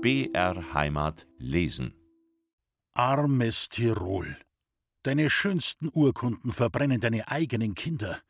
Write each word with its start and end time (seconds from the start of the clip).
BR 0.00 0.74
Heimat 0.74 1.26
lesen. 1.38 1.92
Armes 2.94 3.68
Tirol. 3.68 4.36
Deine 5.02 5.28
schönsten 5.28 5.90
Urkunden 5.92 6.52
verbrennen 6.52 7.00
deine 7.00 7.26
eigenen 7.26 7.74
Kinder. 7.74 8.20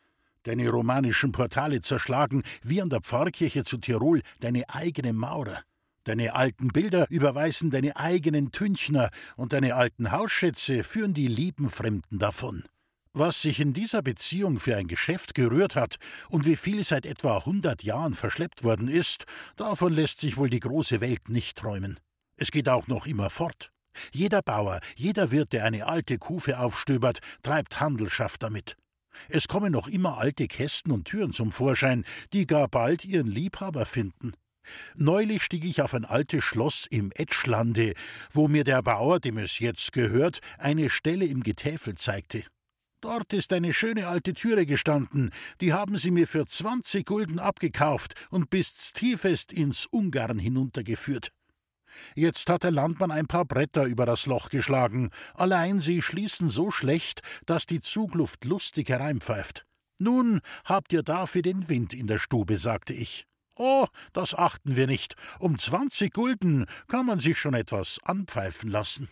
Deine 0.44 0.71
romanischen 0.71 1.31
Portale 1.31 1.83
zerschlagen, 1.83 2.42
wie 2.62 2.81
an 2.81 2.88
der 2.88 3.03
Pfarrkirche 3.03 3.65
zu 3.65 3.76
Tirol, 3.76 4.22
deine 4.40 4.65
eigenen 4.71 5.17
Maurer. 5.17 5.62
Deine 6.04 6.35
alten 6.35 6.69
Bilder 6.69 7.06
überweisen 7.10 7.71
deine 7.71 7.96
eigenen 7.96 8.50
Tünchner 8.50 9.10
und 9.37 9.53
deine 9.53 9.74
alten 9.74 10.10
Hausschätze 10.10 10.82
führen 10.82 11.12
die 11.12 11.28
lieben 11.28 11.69
Fremden 11.69 12.19
davon. 12.19 12.64
Was 13.13 13.43
sich 13.43 13.61
in 13.61 13.72
dieser 13.72 14.03
Beziehung 14.03 14.59
für 14.59 14.77
ein 14.77 14.87
Geschäft 14.87 15.35
gerührt 15.35 15.77
hat 15.77 15.97
und 16.29 16.47
wie 16.47 16.57
viel 16.57 16.84
seit 16.84 17.07
etwa 17.07 17.45
hundert 17.45 17.83
Jahren 17.83 18.15
verschleppt 18.15 18.65
worden 18.65 18.89
ist, 18.89 19.25
davon 19.57 19.93
lässt 19.93 20.21
sich 20.21 20.37
wohl 20.37 20.51
die 20.51 20.61
große 20.61 21.01
Welt 21.01 21.29
nicht 21.29 21.57
träumen. 21.57 21.99
Es 22.37 22.51
geht 22.51 22.69
auch 22.69 22.87
noch 22.87 23.07
immer 23.07 23.30
fort. 23.30 23.71
Jeder 24.13 24.43
Bauer, 24.43 24.80
jeder 24.95 25.30
Wirt, 25.30 25.52
der 25.52 25.65
eine 25.65 25.87
alte 25.87 26.19
Kufe 26.19 26.59
aufstöbert, 26.59 27.19
treibt 27.43 27.80
Handelschaft 27.80 28.43
damit. 28.43 28.77
Es 29.29 29.49
kommen 29.49 29.73
noch 29.73 29.88
immer 29.88 30.19
alte 30.19 30.47
Kästen 30.47 30.93
und 30.93 31.07
Türen 31.07 31.33
zum 31.33 31.51
Vorschein, 31.51 32.05
die 32.33 32.47
gar 32.47 32.69
bald 32.69 33.05
ihren 33.05 33.27
Liebhaber 33.27 33.87
finden. 33.87 34.33
Neulich 34.95 35.43
stieg 35.43 35.65
ich 35.65 35.83
auf 35.83 35.95
ein 35.95 36.05
altes 36.05 36.45
Schloss 36.45 36.87
im 36.88 37.11
Etschlande, 37.15 37.95
wo 38.33 38.49
mir 38.49 38.65
der 38.65 38.83
Bauer, 38.83 39.19
dem 39.19 39.38
es 39.38 39.59
jetzt 39.59 39.93
gehört, 39.93 40.41
eine 40.59 40.91
Stelle 40.91 41.25
im 41.25 41.43
Getäfel 41.43 41.95
zeigte. 41.95 42.45
Dort 43.01 43.33
ist 43.33 43.52
eine 43.52 43.73
schöne 43.73 44.09
alte 44.09 44.34
Türe 44.34 44.66
gestanden, 44.66 45.30
die 45.61 45.73
haben 45.73 45.98
sie 45.98 46.11
mir 46.11 46.27
für 46.27 46.47
zwanzig 46.47 47.07
Gulden 47.07 47.38
abgekauft 47.38 48.15
und 48.30 48.51
bis 48.51 48.93
tiefest 48.93 49.52
ins 49.52 49.87
Ungarn 49.87 50.38
hinuntergeführt. 50.38 51.30
Jetzt 52.16 52.51
hat 52.51 52.65
der 52.65 52.73
Landmann 52.73 53.13
ein 53.13 53.29
paar 53.29 53.45
Bretter 53.45 53.85
über 53.85 54.04
das 54.04 54.26
Loch 54.26 54.51
geschlagen, 54.51 55.10
allein 55.35 55.80
sie 55.80 56.02
schließen 56.02 56.49
so 56.49 56.73
schlecht, 56.73 57.21
dass 57.46 57.66
die 57.66 57.80
Zugluft 57.80 58.45
lustig 58.45 58.88
hereinpfeift. 58.88 59.65
Nun 59.99 60.41
habt 60.65 60.93
ihr 60.93 61.02
dafür 61.02 61.43
den 61.43 61.69
Wind 61.69 61.95
in 61.95 62.09
der 62.09 62.19
Stube, 62.19 62.59
sagte 62.59 62.95
ich. 62.95 63.26
Oh, 63.54 63.87
das 64.12 64.34
achten 64.34 64.76
wir 64.76 64.86
nicht. 64.86 65.14
Um 65.38 65.58
zwanzig 65.58 66.12
Gulden 66.12 66.66
kann 66.88 67.06
man 67.06 67.20
sich 67.20 67.38
schon 67.38 67.54
etwas 67.54 67.98
anpfeifen 68.04 68.70
lassen. 68.70 69.08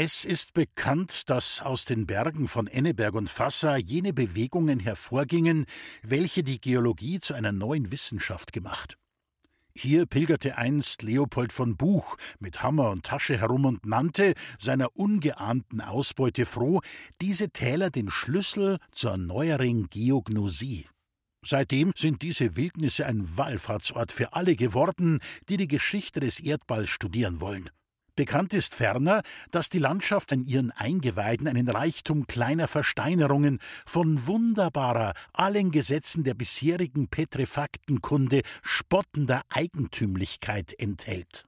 Es 0.00 0.24
ist 0.24 0.52
bekannt, 0.52 1.28
dass 1.28 1.60
aus 1.60 1.84
den 1.84 2.06
Bergen 2.06 2.46
von 2.46 2.68
Enneberg 2.68 3.14
und 3.14 3.28
Fassa 3.28 3.76
jene 3.76 4.12
Bewegungen 4.12 4.78
hervorgingen, 4.78 5.64
welche 6.04 6.44
die 6.44 6.60
Geologie 6.60 7.18
zu 7.18 7.34
einer 7.34 7.50
neuen 7.50 7.90
Wissenschaft 7.90 8.52
gemacht. 8.52 8.96
Hier 9.74 10.06
pilgerte 10.06 10.56
einst 10.56 11.02
Leopold 11.02 11.52
von 11.52 11.76
Buch 11.76 12.16
mit 12.38 12.62
Hammer 12.62 12.90
und 12.90 13.06
Tasche 13.06 13.40
herum 13.40 13.64
und 13.64 13.86
nannte, 13.86 14.34
seiner 14.60 14.94
ungeahnten 14.94 15.80
Ausbeute 15.80 16.46
froh, 16.46 16.80
diese 17.20 17.50
Täler 17.50 17.90
den 17.90 18.08
Schlüssel 18.08 18.78
zur 18.92 19.16
neueren 19.16 19.88
Geognosie. 19.88 20.86
Seitdem 21.44 21.90
sind 21.96 22.22
diese 22.22 22.54
Wildnisse 22.54 23.04
ein 23.04 23.36
Wallfahrtsort 23.36 24.12
für 24.12 24.32
alle 24.32 24.54
geworden, 24.54 25.18
die 25.48 25.56
die 25.56 25.66
Geschichte 25.66 26.20
des 26.20 26.38
Erdballs 26.38 26.88
studieren 26.88 27.40
wollen. 27.40 27.68
Bekannt 28.18 28.52
ist 28.52 28.74
ferner, 28.74 29.22
dass 29.52 29.68
die 29.68 29.78
Landschaft 29.78 30.32
an 30.32 30.42
ihren 30.42 30.72
Eingeweiden 30.72 31.46
einen 31.46 31.68
Reichtum 31.68 32.26
kleiner 32.26 32.66
Versteinerungen 32.66 33.60
von 33.86 34.26
wunderbarer, 34.26 35.12
allen 35.32 35.70
Gesetzen 35.70 36.24
der 36.24 36.34
bisherigen 36.34 37.06
Petrefaktenkunde 37.06 38.42
spottender 38.60 39.42
Eigentümlichkeit 39.50 40.74
enthält. 40.80 41.47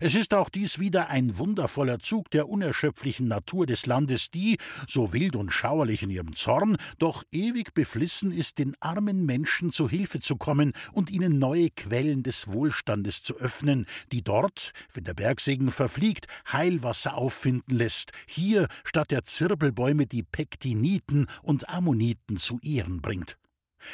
Es 0.00 0.14
ist 0.14 0.34
auch 0.34 0.48
dies 0.48 0.78
wieder 0.78 1.08
ein 1.08 1.38
wundervoller 1.38 1.98
Zug 1.98 2.30
der 2.30 2.48
unerschöpflichen 2.48 3.28
Natur 3.28 3.66
des 3.66 3.86
Landes, 3.86 4.30
die, 4.30 4.58
so 4.88 5.12
wild 5.12 5.36
und 5.36 5.50
schauerlich 5.50 6.02
in 6.02 6.10
ihrem 6.10 6.34
Zorn, 6.34 6.76
doch 6.98 7.24
ewig 7.30 7.74
beflissen 7.74 8.32
ist, 8.32 8.58
den 8.58 8.74
armen 8.80 9.24
Menschen 9.24 9.72
zu 9.72 9.88
Hilfe 9.88 10.20
zu 10.20 10.36
kommen 10.36 10.72
und 10.92 11.10
ihnen 11.10 11.38
neue 11.38 11.70
Quellen 11.70 12.22
des 12.22 12.48
Wohlstandes 12.48 13.22
zu 13.22 13.36
öffnen, 13.38 13.86
die 14.12 14.22
dort, 14.22 14.72
wenn 14.92 15.04
der 15.04 15.14
Bergsegen 15.14 15.70
verfliegt, 15.70 16.26
Heilwasser 16.50 17.16
auffinden 17.16 17.76
lässt, 17.76 18.12
hier 18.26 18.68
statt 18.84 19.10
der 19.10 19.24
Zirbelbäume 19.24 20.06
die 20.06 20.22
Pektiniten 20.22 21.26
und 21.42 21.68
Ammoniten 21.68 22.36
zu 22.36 22.58
Ehren 22.62 23.00
bringt. 23.00 23.36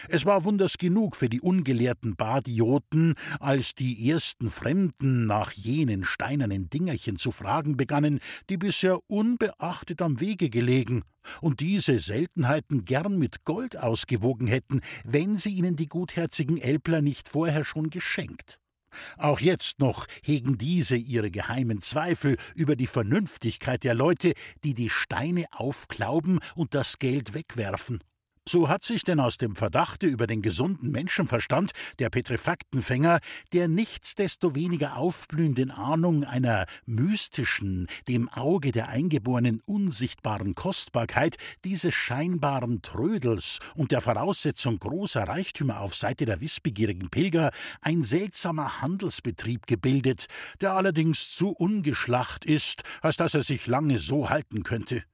Es 0.08 0.24
war 0.24 0.44
wunders 0.44 0.78
genug 0.78 1.16
für 1.16 1.28
die 1.28 1.40
ungelehrten 1.40 2.16
Badioten, 2.16 3.14
als 3.40 3.74
die 3.74 4.10
ersten 4.10 4.50
Fremden 4.50 5.26
nach 5.26 5.52
jenen 5.52 6.04
steinernen 6.04 6.70
Dingerchen 6.70 7.18
zu 7.18 7.30
fragen 7.30 7.76
begannen, 7.76 8.20
die 8.50 8.56
bisher 8.56 8.98
unbeachtet 9.08 10.02
am 10.02 10.20
Wege 10.20 10.50
gelegen 10.50 11.02
und 11.40 11.60
diese 11.60 11.98
Seltenheiten 11.98 12.84
gern 12.84 13.18
mit 13.18 13.44
Gold 13.44 13.76
ausgewogen 13.76 14.46
hätten, 14.46 14.80
wenn 15.04 15.36
sie 15.36 15.50
ihnen 15.50 15.76
die 15.76 15.88
gutherzigen 15.88 16.58
Elbler 16.58 17.02
nicht 17.02 17.28
vorher 17.28 17.64
schon 17.64 17.90
geschenkt. 17.90 18.58
Auch 19.18 19.40
jetzt 19.40 19.80
noch 19.80 20.06
hegen 20.22 20.56
diese 20.56 20.96
ihre 20.96 21.30
geheimen 21.30 21.80
Zweifel 21.82 22.36
über 22.54 22.76
die 22.76 22.86
Vernünftigkeit 22.86 23.84
der 23.84 23.94
Leute, 23.94 24.32
die 24.64 24.74
die 24.74 24.88
Steine 24.88 25.44
aufklauben 25.52 26.40
und 26.54 26.74
das 26.74 26.98
Geld 26.98 27.34
wegwerfen. 27.34 28.00
So 28.48 28.70
hat 28.70 28.82
sich 28.82 29.04
denn 29.04 29.20
aus 29.20 29.36
dem 29.36 29.54
Verdachte 29.56 30.06
über 30.06 30.26
den 30.26 30.40
gesunden 30.40 30.90
Menschenverstand 30.90 31.72
der 31.98 32.08
Petrefaktenfänger 32.08 33.18
der 33.52 33.68
nichtsdestoweniger 33.68 34.96
aufblühenden 34.96 35.70
Ahnung 35.70 36.24
einer 36.24 36.64
mystischen, 36.86 37.88
dem 38.08 38.30
Auge 38.30 38.72
der 38.72 38.88
Eingeborenen 38.88 39.60
unsichtbaren 39.66 40.54
Kostbarkeit 40.54 41.36
dieses 41.66 41.92
scheinbaren 41.92 42.80
Trödels 42.80 43.58
und 43.74 43.92
der 43.92 44.00
Voraussetzung 44.00 44.78
großer 44.78 45.24
Reichtümer 45.24 45.80
auf 45.80 45.94
Seite 45.94 46.24
der 46.24 46.40
wissbegierigen 46.40 47.10
Pilger 47.10 47.50
ein 47.82 48.02
seltsamer 48.02 48.80
Handelsbetrieb 48.80 49.66
gebildet, 49.66 50.24
der 50.62 50.72
allerdings 50.72 51.32
zu 51.32 51.50
ungeschlacht 51.50 52.46
ist, 52.46 52.80
als 53.02 53.18
dass 53.18 53.34
er 53.34 53.42
sich 53.42 53.66
lange 53.66 53.98
so 53.98 54.30
halten 54.30 54.62
könnte. 54.62 55.04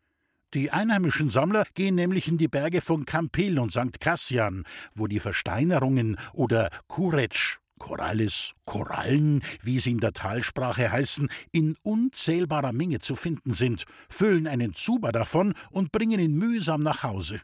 Die 0.55 0.71
einheimischen 0.71 1.31
Sammler 1.31 1.65
gehen 1.75 1.97
nämlich 1.97 2.29
in 2.29 2.39
die 2.39 2.47
Berge 2.47 2.81
von 2.81 3.05
Campil 3.05 3.59
und 3.59 3.73
St. 3.73 3.99
Cassian, 3.99 4.63
wo 4.95 5.09
die 5.09 5.19
Versteinerungen 5.19 6.17
oder 6.33 6.71
Kuretsch, 6.87 7.59
Korallis, 7.81 8.53
Korallen, 8.65 9.43
wie 9.63 9.81
sie 9.81 9.91
in 9.91 9.99
der 9.99 10.13
Talsprache 10.13 10.93
heißen, 10.93 11.29
in 11.51 11.75
unzählbarer 11.83 12.73
Menge 12.73 13.01
zu 13.01 13.17
finden 13.17 13.53
sind, 13.53 13.83
füllen 14.09 14.47
einen 14.47 14.75
Zuber 14.75 15.11
davon 15.11 15.55
und 15.71 15.91
bringen 15.91 16.21
ihn 16.21 16.37
mühsam 16.37 16.85
nach 16.85 17.03
Hause. 17.03 17.41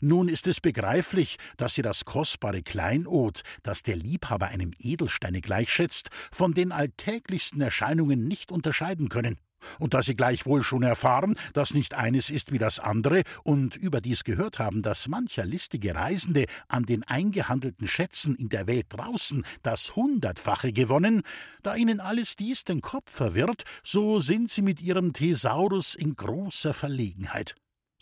Nun 0.00 0.30
ist 0.30 0.46
es 0.46 0.62
begreiflich, 0.62 1.36
dass 1.58 1.74
sie 1.74 1.82
das 1.82 2.06
kostbare 2.06 2.62
Kleinod, 2.62 3.42
das 3.64 3.82
der 3.82 3.96
Liebhaber 3.96 4.46
einem 4.46 4.72
Edelsteine 4.78 5.42
gleichschätzt, 5.42 6.08
von 6.32 6.54
den 6.54 6.72
alltäglichsten 6.72 7.60
Erscheinungen 7.60 8.26
nicht 8.26 8.50
unterscheiden 8.50 9.10
können. 9.10 9.36
Und 9.78 9.94
da 9.94 10.02
sie 10.02 10.14
gleichwohl 10.14 10.62
schon 10.62 10.82
erfahren, 10.82 11.36
dass 11.52 11.74
nicht 11.74 11.94
eines 11.94 12.30
ist 12.30 12.52
wie 12.52 12.58
das 12.58 12.78
andere, 12.78 13.22
und 13.42 13.76
überdies 13.76 14.24
gehört 14.24 14.58
haben, 14.58 14.82
dass 14.82 15.08
mancher 15.08 15.44
listige 15.44 15.94
Reisende 15.94 16.46
an 16.68 16.84
den 16.84 17.02
eingehandelten 17.04 17.88
Schätzen 17.88 18.34
in 18.34 18.48
der 18.48 18.66
Welt 18.66 18.86
draußen 18.90 19.44
das 19.62 19.96
Hundertfache 19.96 20.72
gewonnen, 20.72 21.22
da 21.62 21.74
ihnen 21.74 22.00
alles 22.00 22.36
dies 22.36 22.64
den 22.64 22.80
Kopf 22.80 23.10
verwirrt, 23.10 23.64
so 23.82 24.20
sind 24.20 24.50
sie 24.50 24.62
mit 24.62 24.80
ihrem 24.80 25.12
Thesaurus 25.12 25.94
in 25.94 26.14
großer 26.14 26.74
Verlegenheit. 26.74 27.54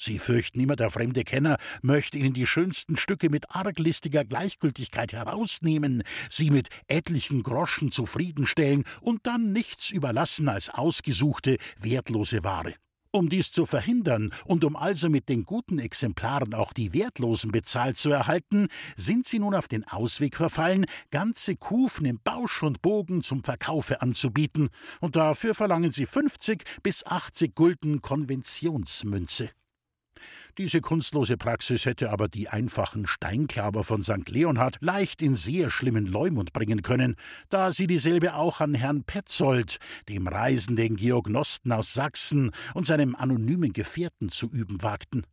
Sie 0.05 0.19
fürchten 0.19 0.61
immer, 0.61 0.77
der 0.77 0.91
fremde 0.91 1.25
Kenner 1.25 1.57
möchte 1.81 2.19
ihnen 2.19 2.35
die 2.35 2.47
schönsten 2.47 2.99
Stücke 2.99 3.31
mit 3.31 3.51
arglistiger 3.51 4.23
Gleichgültigkeit 4.23 5.15
herausnehmen, 5.15 6.03
sie 6.29 6.51
mit 6.51 6.69
etlichen 6.89 7.43
Groschen 7.43 7.91
zufriedenstellen 7.91 8.85
und 9.01 9.27
dann 9.27 9.53
nichts 9.53 9.89
überlassen 9.89 10.51
als 10.51 10.69
ausgesuchte, 10.69 11.57
wertlose 11.79 12.45
Ware. 12.45 12.75
Um 13.13 13.31
dies 13.31 13.51
zu 13.51 13.65
verhindern 13.65 14.31
und 14.45 14.63
um 14.67 14.77
also 14.77 15.09
mit 15.09 15.31
den 15.31 15.45
guten 15.45 15.79
Exemplaren 15.79 16.53
auch 16.53 16.75
die 16.75 16.93
wertlosen 16.93 17.51
bezahlt 17.51 17.97
zu 17.97 18.11
erhalten, 18.11 18.69
sind 18.99 19.27
sie 19.27 19.39
nun 19.39 19.55
auf 19.55 19.69
den 19.69 19.89
Ausweg 19.89 20.37
verfallen, 20.37 20.85
ganze 21.13 21.57
Kufen 21.57 22.05
im 22.05 22.21
Bausch 22.23 22.63
und 22.63 22.83
Bogen 22.83 23.23
zum 23.23 23.43
Verkaufe 23.43 24.03
anzubieten, 24.03 24.69
und 25.01 25.17
dafür 25.17 25.55
verlangen 25.55 25.93
sie 25.93 26.05
50 26.05 26.63
bis 26.83 27.07
80 27.07 27.55
Gulden 27.55 28.03
Konventionsmünze. 28.03 29.49
Diese 30.59 30.81
kunstlose 30.81 31.37
Praxis 31.37 31.85
hätte 31.85 32.11
aber 32.11 32.29
die 32.29 32.49
einfachen 32.49 33.07
Steinklaber 33.07 33.85
von 33.85 34.03
St. 34.03 34.29
Leonhard 34.29 34.77
leicht 34.81 35.21
in 35.21 35.37
sehr 35.37 35.71
schlimmen 35.71 36.07
Leumund 36.07 36.53
bringen 36.53 36.83
können, 36.83 37.17
da 37.49 37.73
sie 37.73 37.87
dieselbe 37.87 38.35
auch 38.35 38.61
an 38.61 38.75
Herrn 38.75 39.05
Petzold, 39.05 39.79
dem 40.09 40.29
reisenden 40.29 40.97
Geognosten 40.97 41.73
aus 41.73 41.93
Sachsen 41.93 42.51
und 42.75 42.87
seinem 42.87 43.17
anonymen 43.17 43.73
Gefährten 43.73 44.31
zu 44.31 44.49
üben 44.49 44.83
wagten. 44.83 45.25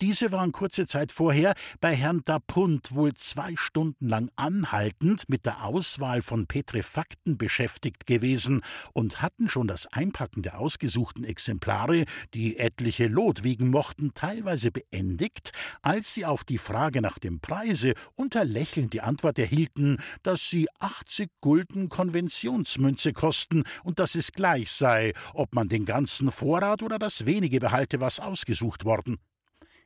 Diese 0.00 0.32
waren 0.32 0.52
kurze 0.52 0.86
Zeit 0.86 1.12
vorher 1.12 1.54
bei 1.80 1.94
Herrn 1.94 2.22
Dapunt 2.24 2.94
wohl 2.94 3.14
zwei 3.14 3.54
Stunden 3.56 4.08
lang 4.08 4.30
anhaltend 4.36 5.28
mit 5.28 5.46
der 5.46 5.64
Auswahl 5.64 6.22
von 6.22 6.46
Petrefakten 6.46 7.38
beschäftigt 7.38 8.06
gewesen 8.06 8.62
und 8.92 9.22
hatten 9.22 9.48
schon 9.48 9.68
das 9.68 9.86
Einpacken 9.86 10.42
der 10.42 10.58
ausgesuchten 10.58 11.24
Exemplare, 11.24 12.04
die 12.34 12.58
etliche 12.58 13.06
Lot 13.06 13.44
wiegen 13.44 13.70
mochten, 13.70 14.12
teilweise 14.14 14.72
beendigt, 14.72 15.52
als 15.82 16.14
sie 16.14 16.26
auf 16.26 16.44
die 16.44 16.58
Frage 16.58 17.00
nach 17.00 17.18
dem 17.18 17.40
Preise 17.40 17.94
unter 18.14 18.44
Lächeln 18.44 18.90
die 18.90 19.02
Antwort 19.02 19.38
erhielten, 19.38 19.98
dass 20.22 20.48
sie 20.48 20.66
80 20.80 21.30
Gulden 21.40 21.88
Konventionsmünze 21.88 23.12
kosten 23.12 23.64
und 23.84 23.98
dass 23.98 24.14
es 24.14 24.32
gleich 24.32 24.70
sei, 24.70 25.12
ob 25.34 25.54
man 25.54 25.68
den 25.68 25.84
ganzen 25.84 26.32
Vorrat 26.32 26.82
oder 26.82 26.98
das 26.98 27.26
wenige 27.26 27.60
behalte, 27.60 28.00
was 28.00 28.20
ausgesucht 28.20 28.84
worden. 28.84 29.18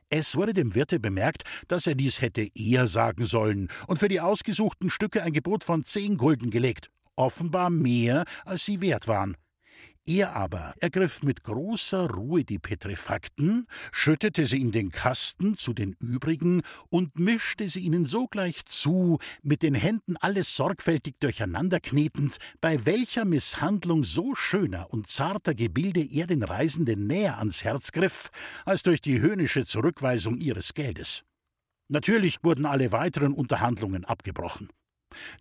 Es 0.09 0.37
wurde 0.37 0.53
dem 0.53 0.73
Wirte 0.73 1.01
bemerkt, 1.01 1.43
dass 1.67 1.85
er 1.85 1.95
dies 1.95 2.21
hätte 2.21 2.47
eher 2.55 2.87
sagen 2.87 3.25
sollen 3.25 3.67
und 3.87 3.99
für 3.99 4.07
die 4.07 4.21
ausgesuchten 4.21 4.89
Stücke 4.89 5.21
ein 5.21 5.33
Gebot 5.33 5.65
von 5.65 5.83
zehn 5.83 6.15
Gulden 6.15 6.49
gelegt, 6.49 6.89
offenbar 7.17 7.69
mehr, 7.69 8.23
als 8.45 8.63
sie 8.63 8.79
wert 8.79 9.09
waren. 9.09 9.35
Er 10.09 10.37
aber 10.37 10.73
ergriff 10.79 11.21
mit 11.21 11.43
großer 11.43 12.09
Ruhe 12.09 12.45
die 12.45 12.59
Petrefakten, 12.59 13.67
schüttete 13.91 14.47
sie 14.47 14.61
in 14.61 14.71
den 14.71 14.89
Kasten 14.89 15.57
zu 15.57 15.73
den 15.73 15.97
übrigen 15.99 16.61
und 16.87 17.19
mischte 17.19 17.67
sie 17.67 17.81
ihnen 17.81 18.05
sogleich 18.05 18.63
zu, 18.63 19.19
mit 19.43 19.63
den 19.63 19.75
Händen 19.75 20.15
alles 20.15 20.55
sorgfältig 20.55 21.15
durcheinanderknetend, 21.19 22.37
bei 22.61 22.85
welcher 22.85 23.25
Misshandlung 23.25 24.05
so 24.05 24.33
schöner 24.33 24.93
und 24.93 25.07
zarter 25.07 25.53
Gebilde 25.53 26.07
er 26.09 26.25
den 26.25 26.43
Reisenden 26.43 27.05
näher 27.07 27.39
ans 27.39 27.65
Herz 27.65 27.91
griff, 27.91 28.29
als 28.63 28.83
durch 28.83 29.01
die 29.01 29.19
höhnische 29.19 29.65
Zurückweisung 29.65 30.37
ihres 30.37 30.73
Geldes. 30.73 31.23
Natürlich 31.89 32.41
wurden 32.43 32.65
alle 32.65 32.93
weiteren 32.93 33.33
Unterhandlungen 33.33 34.05
abgebrochen. 34.05 34.69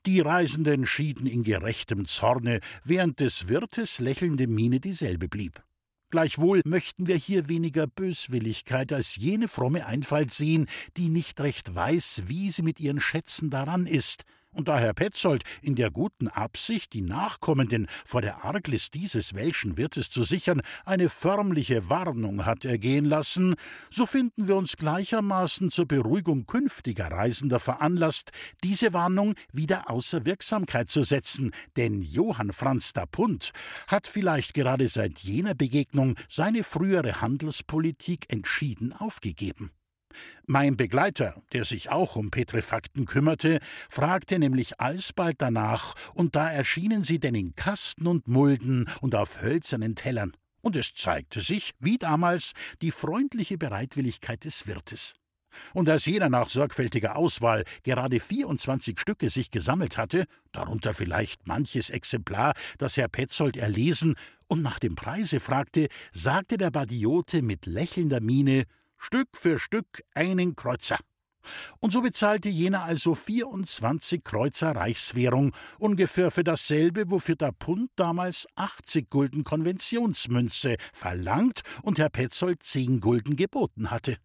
Die 0.07 0.21
Reisenden 0.21 0.87
schieden 0.87 1.27
in 1.27 1.43
gerechtem 1.43 2.07
Zorne, 2.07 2.61
während 2.85 3.21
des 3.21 3.49
Wirtes 3.49 3.99
lächelnde 3.99 4.47
Miene 4.47 4.81
dieselbe 4.81 5.29
blieb. 5.29 5.63
Gleichwohl 6.11 6.63
möchten 6.65 7.09
wir 7.09 7.17
hier 7.17 7.49
weniger 7.49 7.89
Böswilligkeit 7.89 8.93
als 8.93 9.17
jene 9.17 9.49
fromme 9.49 9.87
Einfalt 9.87 10.33
sehen, 10.33 10.67
die 10.97 11.09
nicht 11.09 11.41
recht 11.41 11.75
weiß, 11.75 12.23
wie 12.27 12.51
sie 12.51 12.63
mit 12.63 12.79
ihren 12.79 13.01
Schätzen 13.01 13.51
daran 13.51 13.87
ist, 13.87 14.23
und 14.57 14.69
da 14.69 14.79
Herr 14.79 14.95
Petzold 14.95 15.45
in 15.63 15.75
der 15.75 15.91
guten 15.91 16.29
Absicht, 16.29 16.95
die 16.95 17.03
Nachkommenden 17.03 17.87
vor 18.05 18.23
der 18.23 18.45
Arglist 18.45 18.95
dieses 18.95 19.35
welschen 19.35 19.77
Wirtes 19.77 20.11
zu 20.11 20.23
sichern, 20.23 20.63
eine 20.85 21.09
förmliche 21.09 21.89
Warnung 21.91 22.47
hat 22.47 22.65
ergehen 22.65 23.05
lassen, 23.05 23.55
so 23.91 24.07
finden 24.07 24.49
wir 24.49 24.57
uns 24.57 24.77
gleichermaßen 24.77 25.71
zur 25.71 25.87
Beruhigung 25.87 26.47
künftiger 26.47 27.11
Reisender 27.11 27.61
veranlasst, 27.61 28.31
diese 28.65 28.93
Warnung 28.93 29.35
wieder 29.53 29.91
außer 29.91 30.25
Wirksamkeit 30.25 30.91
zu 30.91 31.03
setzen, 31.03 31.53
denn 31.77 32.01
Johann 32.01 32.53
Franz 32.53 32.93
da 32.93 33.05
Punt 33.07 33.53
hat 33.89 34.07
vielleicht 34.07 34.55
gerade 34.55 34.89
seit 34.89 35.19
jener 35.19 35.55
Begegnung 35.55 36.17
seine 36.29 36.65
frühere 36.65 37.21
Handelspolitik 37.21 38.33
entschieden 38.33 38.95
aufgegeben. 38.95 39.71
Mein 40.47 40.77
Begleiter, 40.77 41.43
der 41.53 41.65
sich 41.65 41.91
auch 41.91 42.17
um 42.17 42.31
Petrefakten 42.31 43.07
kümmerte, 43.07 43.59
fragte 43.91 44.39
nämlich 44.39 44.81
alsbald 44.81 45.37
danach, 45.39 45.95
und 46.15 46.37
da 46.37 46.51
erschienen 46.51 47.03
sie 47.03 47.19
denn 47.19 47.35
in 47.35 47.55
Kasten 47.55 48.07
und 48.07 48.29
Mulden 48.29 48.89
und 49.01 49.15
auf 49.15 49.41
hölzernen 49.41 49.95
Tellern. 49.95 50.33
Und 50.61 50.77
es 50.77 50.95
zeigte 50.95 51.41
sich, 51.41 51.75
wie 51.79 51.99
damals, 51.99 52.53
die 52.83 52.91
freundliche 52.91 53.59
Bereitwilligkeit 53.59 54.45
des 54.45 54.67
Wirtes. 54.67 55.15
Und 55.75 55.89
als 55.89 56.07
jeder 56.07 56.29
nach 56.29 56.49
sorgfältiger 56.49 57.17
Auswahl 57.17 57.65
gerade 57.83 58.21
24 58.21 58.99
Stücke 58.99 59.31
sich 59.31 59.51
gesammelt 59.51 59.97
hatte, 59.97 60.27
darunter 60.53 60.95
vielleicht 60.95 61.47
manches 61.47 61.91
Exemplar, 61.91 62.55
das 62.79 62.97
Herr 62.97 63.09
Petzold 63.09 63.57
erlesen 63.57 64.17
und 64.49 64.63
nach 64.63 64.79
dem 64.79 64.95
Preise 64.95 65.41
fragte, 65.41 65.89
sagte 66.13 66.57
der 66.57 66.71
Badiote 66.71 67.43
mit 67.43 67.67
lächelnder 67.67 68.21
Miene: 68.21 68.65
Stück 68.99 69.29
für 69.35 69.59
Stück 69.59 70.03
einen 70.15 70.57
Kreuzer. 70.57 70.99
Und 71.81 71.93
so 71.93 72.03
bezahlte 72.03 72.49
jener 72.49 72.85
also 72.85 73.15
24 73.15 74.25
Kreuzer 74.25 74.75
Reichswährung, 74.75 75.53
ungefähr 75.79 76.31
für 76.31 76.45
dasselbe, 76.45 77.11
wofür 77.11 77.37
der 77.37 77.53
Pund 77.53 77.91
damals 77.97 78.47
80 78.57 79.09
Gulden 79.11 79.45
Konventionsmünze 79.45 80.77
verlangt 80.93 81.63
und 81.83 81.99
Herr 81.99 82.11
Petzold 82.11 82.63
10 82.63 83.01
Gulden 83.01 83.37
geboten 83.37 83.91
hatte. 83.91 84.17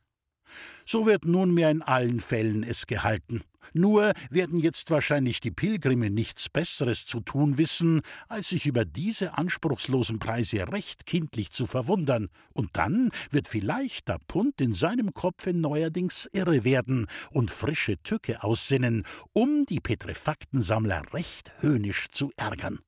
So 0.86 1.06
wird 1.06 1.26
nunmehr 1.26 1.72
in 1.72 1.82
allen 1.82 2.20
Fällen 2.20 2.64
es 2.64 2.88
gehalten. 2.88 3.42
Nur 3.74 4.14
werden 4.30 4.60
jetzt 4.60 4.90
wahrscheinlich 4.90 5.40
die 5.40 5.52
Pilgrime 5.52 6.10
nichts 6.10 6.50
Besseres 6.50 7.06
zu 7.06 7.20
tun 7.20 7.58
wissen, 7.58 8.02
als 8.28 8.50
sich 8.50 8.66
über 8.66 8.86
diese 8.86 9.38
anspruchslosen 9.38 10.20
Preise 10.20 10.72
recht 10.72 11.06
kindlich 11.06 11.52
zu 11.52 11.66
verwundern, 11.66 12.30
und 12.54 12.72
dann 12.74 13.12
wird 13.30 13.48
vielleicht 13.48 14.08
der 14.08 14.20
Pund 14.28 14.60
in 14.62 14.74
seinem 14.74 15.14
Kopfe 15.14 15.54
neuerdings 15.54 16.28
irre 16.34 16.64
werden 16.64 17.08
und 17.30 17.52
frische 17.52 18.02
Tücke 18.04 18.44
aussinnen, 18.44 19.04
um 19.34 19.66
die 19.66 19.80
Petrefaktensammler 19.80 21.04
recht 21.14 21.54
höhnisch 21.60 22.08
zu 22.12 22.32
ärgern. 22.36 22.80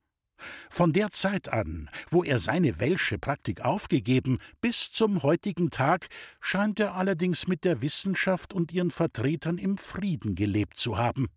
Von 0.70 0.94
der 0.94 1.12
Zeit 1.12 1.52
an, 1.52 1.90
wo 2.10 2.24
er 2.24 2.40
seine 2.40 2.80
welsche 2.80 3.18
Praktik 3.18 3.62
aufgegeben, 3.62 4.40
bis 4.62 4.92
zum 4.92 5.24
heutigen 5.24 5.70
Tag 5.70 6.08
scheint 6.42 6.80
er 6.80 6.96
allerdings 6.96 7.48
mit 7.48 7.64
der 7.64 7.82
Wissenschaft 7.82 8.54
und 8.54 8.72
ihren 8.72 8.92
Vertretern 8.92 9.58
im 9.58 9.78
Frieden 9.78 10.36
gelebt 10.36 10.78
zu 10.78 10.98
haben. 10.98 11.28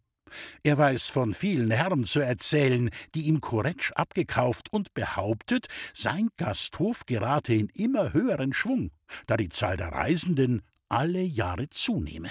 Er 0.62 0.76
weiß 0.76 1.10
von 1.10 1.34
vielen 1.34 1.70
Herren 1.70 2.04
zu 2.04 2.20
erzählen, 2.20 2.90
die 3.14 3.22
ihm 3.22 3.40
Koretsch 3.40 3.92
abgekauft 3.92 4.72
und 4.72 4.92
behauptet, 4.94 5.68
sein 5.94 6.28
Gasthof 6.36 7.06
gerate 7.06 7.54
in 7.54 7.68
immer 7.68 8.12
höheren 8.12 8.52
Schwung, 8.52 8.90
da 9.26 9.36
die 9.36 9.48
Zahl 9.48 9.76
der 9.76 9.92
Reisenden 9.92 10.62
alle 10.88 11.22
Jahre 11.22 11.68
zunehme. 11.68 12.30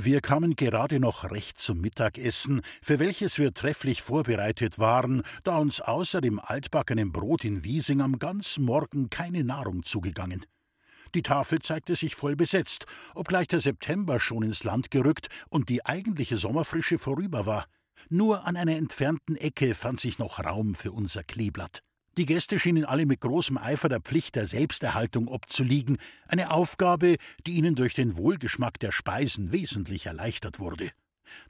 Wir 0.00 0.20
kamen 0.20 0.54
gerade 0.54 1.00
noch 1.00 1.28
recht 1.28 1.58
zum 1.58 1.80
Mittagessen, 1.80 2.62
für 2.80 3.00
welches 3.00 3.40
wir 3.40 3.52
trefflich 3.52 4.00
vorbereitet 4.00 4.78
waren, 4.78 5.22
da 5.42 5.56
uns 5.56 5.80
außer 5.80 6.20
dem 6.20 6.38
altbackenen 6.38 7.10
Brot 7.10 7.44
in 7.44 7.64
Wiesing 7.64 8.00
am 8.00 8.20
ganzen 8.20 8.64
Morgen 8.64 9.10
keine 9.10 9.42
Nahrung 9.42 9.82
zugegangen. 9.82 10.46
Die 11.16 11.22
Tafel 11.22 11.58
zeigte 11.62 11.96
sich 11.96 12.14
voll 12.14 12.36
besetzt, 12.36 12.86
obgleich 13.16 13.48
der 13.48 13.58
September 13.58 14.20
schon 14.20 14.44
ins 14.44 14.62
Land 14.62 14.92
gerückt 14.92 15.30
und 15.48 15.68
die 15.68 15.84
eigentliche 15.84 16.36
Sommerfrische 16.36 16.98
vorüber 16.98 17.44
war. 17.44 17.66
Nur 18.08 18.46
an 18.46 18.56
einer 18.56 18.76
entfernten 18.76 19.34
Ecke 19.34 19.74
fand 19.74 19.98
sich 19.98 20.20
noch 20.20 20.38
Raum 20.38 20.76
für 20.76 20.92
unser 20.92 21.24
Kleeblatt. 21.24 21.82
Die 22.18 22.26
Gäste 22.26 22.58
schienen 22.58 22.84
alle 22.84 23.06
mit 23.06 23.20
großem 23.20 23.58
Eifer 23.58 23.88
der 23.88 24.00
Pflicht 24.00 24.34
der 24.34 24.44
Selbsterhaltung 24.44 25.28
obzuliegen, 25.28 25.98
eine 26.26 26.50
Aufgabe, 26.50 27.14
die 27.46 27.52
ihnen 27.52 27.76
durch 27.76 27.94
den 27.94 28.16
Wohlgeschmack 28.16 28.80
der 28.80 28.90
Speisen 28.90 29.52
wesentlich 29.52 30.06
erleichtert 30.06 30.58
wurde. 30.58 30.90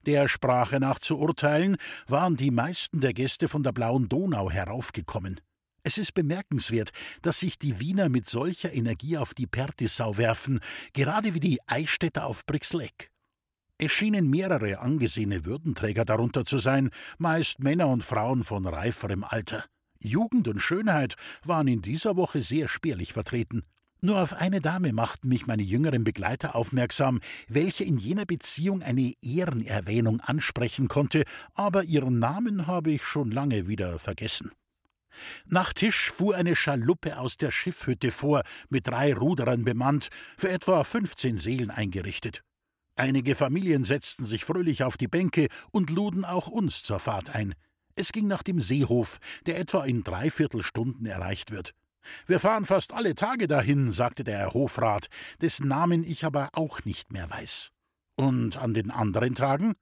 Der 0.04 0.28
Sprache 0.28 0.78
nach 0.78 0.98
zu 0.98 1.16
urteilen, 1.16 1.78
waren 2.06 2.36
die 2.36 2.50
meisten 2.50 3.00
der 3.00 3.14
Gäste 3.14 3.48
von 3.48 3.62
der 3.62 3.72
blauen 3.72 4.10
Donau 4.10 4.50
heraufgekommen. 4.50 5.40
Es 5.84 5.96
ist 5.96 6.12
bemerkenswert, 6.12 6.90
dass 7.22 7.40
sich 7.40 7.58
die 7.58 7.80
Wiener 7.80 8.10
mit 8.10 8.28
solcher 8.28 8.74
Energie 8.74 9.16
auf 9.16 9.32
die 9.32 9.46
Pertisau 9.46 10.18
werfen, 10.18 10.60
gerade 10.92 11.32
wie 11.32 11.40
die 11.40 11.60
Eichstätter 11.66 12.26
auf 12.26 12.44
Brixleck. 12.44 13.10
Es 13.78 13.90
schienen 13.92 14.28
mehrere 14.28 14.80
angesehene 14.80 15.46
Würdenträger 15.46 16.04
darunter 16.04 16.44
zu 16.44 16.58
sein, 16.58 16.90
meist 17.16 17.60
Männer 17.60 17.88
und 17.88 18.04
Frauen 18.04 18.44
von 18.44 18.66
reiferem 18.66 19.24
Alter. 19.24 19.64
Jugend 20.00 20.48
und 20.48 20.60
Schönheit 20.60 21.14
waren 21.44 21.68
in 21.68 21.82
dieser 21.82 22.16
Woche 22.16 22.42
sehr 22.42 22.68
spärlich 22.68 23.12
vertreten. 23.12 23.64
Nur 24.00 24.22
auf 24.22 24.34
eine 24.34 24.60
Dame 24.60 24.92
machten 24.92 25.28
mich 25.28 25.48
meine 25.48 25.64
jüngeren 25.64 26.04
Begleiter 26.04 26.54
aufmerksam, 26.54 27.18
welche 27.48 27.82
in 27.82 27.98
jener 27.98 28.26
Beziehung 28.26 28.82
eine 28.82 29.12
Ehrenerwähnung 29.22 30.20
ansprechen 30.20 30.86
konnte, 30.86 31.24
aber 31.54 31.82
ihren 31.82 32.20
Namen 32.20 32.68
habe 32.68 32.92
ich 32.92 33.02
schon 33.02 33.32
lange 33.32 33.66
wieder 33.66 33.98
vergessen. 33.98 34.52
Nach 35.46 35.72
Tisch 35.72 36.12
fuhr 36.12 36.36
eine 36.36 36.54
Schaluppe 36.54 37.18
aus 37.18 37.38
der 37.38 37.50
Schiffhütte 37.50 38.12
vor, 38.12 38.42
mit 38.68 38.86
drei 38.86 39.12
Ruderern 39.14 39.64
bemannt, 39.64 40.10
für 40.36 40.50
etwa 40.50 40.84
fünfzehn 40.84 41.38
Seelen 41.38 41.70
eingerichtet. 41.70 42.44
Einige 42.94 43.34
Familien 43.34 43.84
setzten 43.84 44.24
sich 44.24 44.44
fröhlich 44.44 44.84
auf 44.84 44.96
die 44.96 45.08
Bänke 45.08 45.48
und 45.72 45.90
luden 45.90 46.24
auch 46.24 46.46
uns 46.46 46.82
zur 46.82 47.00
Fahrt 47.00 47.34
ein. 47.34 47.54
Es 47.98 48.12
ging 48.12 48.28
nach 48.28 48.44
dem 48.44 48.60
Seehof, 48.60 49.18
der 49.46 49.58
etwa 49.58 49.84
in 49.84 50.04
dreiviertel 50.04 50.62
Stunden 50.62 51.04
erreicht 51.04 51.50
wird. 51.50 51.72
Wir 52.28 52.38
fahren 52.38 52.64
fast 52.64 52.92
alle 52.92 53.16
Tage 53.16 53.48
dahin, 53.48 53.90
sagte 53.90 54.22
der 54.22 54.38
Herr 54.38 54.54
Hofrat, 54.54 55.08
dessen 55.40 55.66
Namen 55.66 56.04
ich 56.04 56.24
aber 56.24 56.50
auch 56.52 56.84
nicht 56.84 57.12
mehr 57.12 57.28
weiß. 57.28 57.70
Und 58.14 58.56
an 58.56 58.72
den 58.72 58.92
anderen 58.92 59.34
Tagen? 59.34 59.74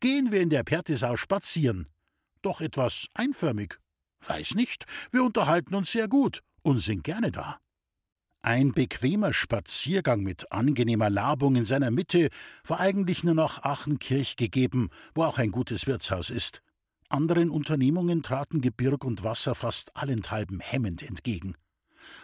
Gehen 0.00 0.32
wir 0.32 0.40
in 0.40 0.50
der 0.50 0.64
Pertisau 0.64 1.16
spazieren. 1.16 1.86
Doch 2.42 2.60
etwas 2.60 3.06
einförmig. 3.14 3.78
Weiß 4.26 4.56
nicht, 4.56 4.86
wir 5.12 5.22
unterhalten 5.22 5.76
uns 5.76 5.92
sehr 5.92 6.08
gut 6.08 6.40
und 6.62 6.80
sind 6.80 7.04
gerne 7.04 7.30
da. 7.30 7.60
Ein 8.42 8.72
bequemer 8.72 9.32
Spaziergang 9.32 10.22
mit 10.22 10.50
angenehmer 10.50 11.08
Labung 11.08 11.54
in 11.54 11.66
seiner 11.66 11.92
Mitte 11.92 12.30
war 12.64 12.80
eigentlich 12.80 13.22
nur 13.22 13.34
noch 13.34 13.62
Achenkirch 13.62 14.34
gegeben, 14.36 14.88
wo 15.14 15.22
auch 15.22 15.38
ein 15.38 15.52
gutes 15.52 15.86
Wirtshaus 15.86 16.30
ist. 16.30 16.62
Anderen 17.10 17.50
Unternehmungen 17.50 18.22
traten 18.22 18.60
Gebirg 18.60 19.04
und 19.04 19.24
Wasser 19.24 19.56
fast 19.56 19.96
allenthalben 19.96 20.60
hemmend 20.60 21.02
entgegen. 21.02 21.54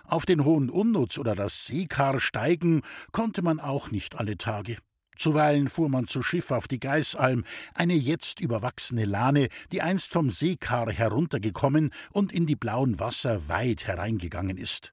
Auf 0.05 0.27
den 0.27 0.45
Hohen 0.45 0.71
Unnutz 0.71 1.19
oder 1.19 1.35
das 1.35 1.67
Seekar 1.67 2.21
steigen 2.21 2.83
konnte 3.11 3.43
man 3.43 3.59
auch 3.59 3.91
nicht 3.91 4.17
alle 4.17 4.39
Tage. 4.39 4.79
Zuweilen 5.19 5.69
fuhr 5.69 5.89
man 5.89 6.07
zu 6.07 6.23
Schiff 6.23 6.53
auf 6.53 6.69
die 6.69 6.79
Geißalm, 6.79 7.45
eine 7.75 7.95
jetzt 7.95 8.39
überwachsene 8.41 9.07
Lahne, 9.07 9.49
die 9.73 9.83
einst 9.83 10.13
vom 10.13 10.31
Seekar 10.31 10.93
heruntergekommen 10.93 11.91
und 12.13 12.33
in 12.33 12.47
die 12.47 12.57
blauen 12.57 13.01
Wasser 13.01 13.49
weit 13.49 13.89
hereingegangen 13.89 14.57
ist. 14.57 14.93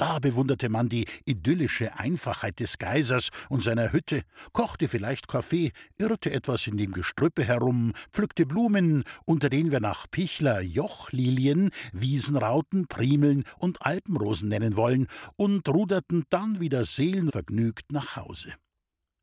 Da 0.00 0.18
bewunderte 0.18 0.70
man 0.70 0.88
die 0.88 1.04
idyllische 1.26 1.98
Einfachheit 1.98 2.58
des 2.58 2.78
Geisers 2.78 3.28
und 3.50 3.62
seiner 3.62 3.92
Hütte, 3.92 4.22
kochte 4.54 4.88
vielleicht 4.88 5.28
Kaffee, 5.28 5.72
irrte 5.98 6.32
etwas 6.32 6.66
in 6.66 6.78
dem 6.78 6.92
Gestrüppe 6.92 7.44
herum, 7.44 7.92
pflückte 8.10 8.46
Blumen, 8.46 9.04
unter 9.26 9.50
denen 9.50 9.70
wir 9.70 9.80
nach 9.80 10.06
Pichler 10.10 10.62
Jochlilien, 10.62 11.68
Wiesenrauten, 11.92 12.86
Primeln 12.86 13.44
und 13.58 13.82
Alpenrosen 13.82 14.48
nennen 14.48 14.74
wollen, 14.74 15.06
und 15.36 15.68
ruderten 15.68 16.24
dann 16.30 16.60
wieder 16.60 16.86
seelenvergnügt 16.86 17.92
nach 17.92 18.16
Hause. 18.16 18.54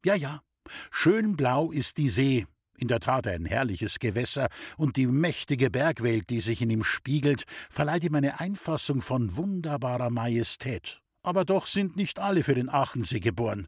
Ja, 0.05 0.13
ja, 0.13 0.41
schön 0.91 1.35
blau 1.35 1.71
ist 1.71 1.97
die 1.97 2.09
See, 2.09 2.45
in 2.77 2.87
der 2.87 2.99
Tat 2.99 3.27
ein 3.27 3.45
herrliches 3.45 3.99
Gewässer, 3.99 4.47
und 4.77 4.95
die 4.95 5.07
mächtige 5.07 5.69
Bergwelt, 5.69 6.29
die 6.29 6.39
sich 6.39 6.61
in 6.61 6.69
ihm 6.69 6.83
spiegelt, 6.83 7.43
verleiht 7.69 8.03
ihm 8.03 8.15
eine 8.15 8.39
Einfassung 8.39 9.01
von 9.01 9.35
wunderbarer 9.35 10.09
Majestät. 10.09 11.01
Aber 11.23 11.43
doch 11.43 11.67
sind 11.67 11.97
nicht 11.97 12.19
alle 12.19 12.43
für 12.43 12.55
den 12.55 12.69
Aachensee 12.69 13.19
geboren. 13.19 13.67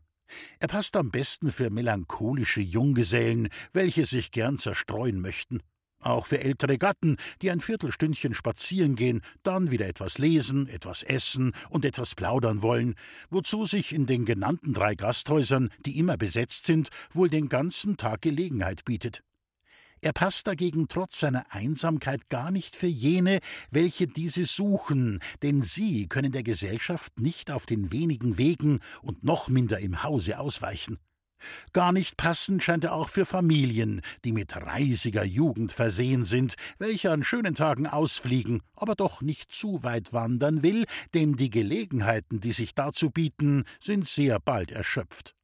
Er 0.59 0.67
passt 0.67 0.95
am 0.95 1.11
besten 1.11 1.51
für 1.51 1.69
melancholische 1.69 2.61
Junggesellen, 2.61 3.49
welche 3.73 4.05
sich 4.05 4.31
gern 4.31 4.57
zerstreuen 4.57 5.19
möchten. 5.19 5.61
Auch 6.01 6.27
für 6.27 6.39
ältere 6.39 6.77
Gatten, 6.77 7.17
die 7.41 7.51
ein 7.51 7.59
Viertelstündchen 7.59 8.33
spazieren 8.33 8.95
gehen, 8.95 9.21
dann 9.43 9.69
wieder 9.69 9.87
etwas 9.87 10.17
lesen, 10.17 10.67
etwas 10.67 11.03
essen 11.03 11.51
und 11.69 11.83
etwas 11.83 12.15
plaudern 12.15 12.61
wollen, 12.61 12.95
wozu 13.29 13.65
sich 13.65 13.93
in 13.93 14.05
den 14.05 14.23
genannten 14.23 14.73
drei 14.73 14.95
Gasthäusern, 14.95 15.69
die 15.85 15.97
immer 15.97 16.15
besetzt 16.15 16.65
sind, 16.65 16.89
wohl 17.11 17.29
den 17.29 17.49
ganzen 17.49 17.97
Tag 17.97 18.21
Gelegenheit 18.21 18.85
bietet. 18.85 19.23
Er 20.01 20.13
passt 20.13 20.47
dagegen 20.47 20.87
trotz 20.87 21.19
seiner 21.19 21.45
Einsamkeit 21.53 22.29
gar 22.29 22.51
nicht 22.51 22.77
für 22.77 22.87
jene, 22.87 23.39
welche 23.69 24.07
diese 24.07 24.45
suchen, 24.45 25.19
denn 25.41 25.61
sie 25.61 26.07
können 26.07 26.31
der 26.31 26.43
Gesellschaft 26.43 27.19
nicht 27.19 27.51
auf 27.51 27.65
den 27.65 27.91
wenigen 27.91 28.37
Wegen 28.37 28.79
und 29.01 29.25
noch 29.25 29.49
minder 29.49 29.79
im 29.79 30.01
Hause 30.03 30.39
ausweichen. 30.39 30.97
Gar 31.73 31.91
nicht 31.91 32.17
passend 32.17 32.63
scheint 32.63 32.83
er 32.83 32.93
auch 32.93 33.09
für 33.09 33.25
Familien, 33.25 34.01
die 34.25 34.31
mit 34.31 34.55
reisiger 34.55 35.23
Jugend 35.23 35.71
versehen 35.71 36.25
sind, 36.25 36.55
welche 36.77 37.11
an 37.11 37.23
schönen 37.23 37.55
Tagen 37.55 37.87
ausfliegen, 37.87 38.61
aber 38.75 38.95
doch 38.95 39.21
nicht 39.21 39.51
zu 39.51 39.83
weit 39.83 40.13
wandern 40.13 40.63
will, 40.63 40.85
denn 41.13 41.35
die 41.35 41.49
Gelegenheiten, 41.49 42.39
die 42.39 42.51
sich 42.51 42.75
dazu 42.75 43.09
bieten, 43.09 43.63
sind 43.79 44.07
sehr 44.07 44.39
bald 44.39 44.71
erschöpft. 44.71 45.35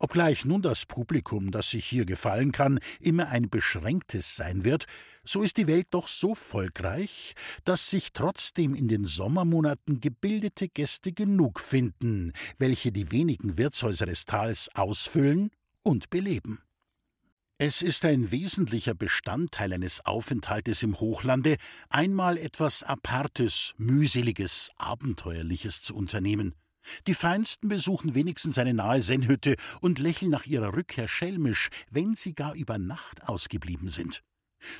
Obgleich 0.00 0.44
nun 0.44 0.60
das 0.60 0.86
Publikum, 0.86 1.52
das 1.52 1.70
sich 1.70 1.84
hier 1.84 2.04
gefallen 2.04 2.50
kann, 2.50 2.80
immer 3.00 3.28
ein 3.28 3.48
beschränktes 3.48 4.34
sein 4.34 4.64
wird, 4.64 4.86
so 5.24 5.42
ist 5.42 5.56
die 5.56 5.68
Welt 5.68 5.86
doch 5.90 6.08
so 6.08 6.34
volkreich, 6.34 7.34
dass 7.64 7.90
sich 7.90 8.12
trotzdem 8.12 8.74
in 8.74 8.88
den 8.88 9.04
Sommermonaten 9.04 10.00
gebildete 10.00 10.68
Gäste 10.68 11.12
genug 11.12 11.60
finden, 11.60 12.32
welche 12.58 12.90
die 12.90 13.12
wenigen 13.12 13.56
Wirtshäuser 13.56 14.06
des 14.06 14.24
Tals 14.24 14.68
ausfüllen 14.74 15.50
und 15.82 16.10
beleben. 16.10 16.60
Es 17.58 17.82
ist 17.82 18.04
ein 18.04 18.32
wesentlicher 18.32 18.94
Bestandteil 18.94 19.72
eines 19.72 20.04
Aufenthaltes 20.04 20.82
im 20.82 20.98
Hochlande, 20.98 21.56
einmal 21.88 22.36
etwas 22.36 22.82
Apartes, 22.82 23.74
mühseliges, 23.76 24.70
Abenteuerliches 24.76 25.80
zu 25.80 25.94
unternehmen. 25.94 26.54
Die 27.06 27.14
Feinsten 27.14 27.68
besuchen 27.68 28.14
wenigstens 28.14 28.58
eine 28.58 28.74
nahe 28.74 29.02
Sennhütte 29.02 29.56
und 29.80 29.98
lächeln 29.98 30.30
nach 30.30 30.46
ihrer 30.46 30.74
Rückkehr 30.74 31.08
schelmisch, 31.08 31.70
wenn 31.90 32.14
sie 32.14 32.34
gar 32.34 32.54
über 32.54 32.78
Nacht 32.78 33.28
ausgeblieben 33.28 33.88
sind. 33.88 34.22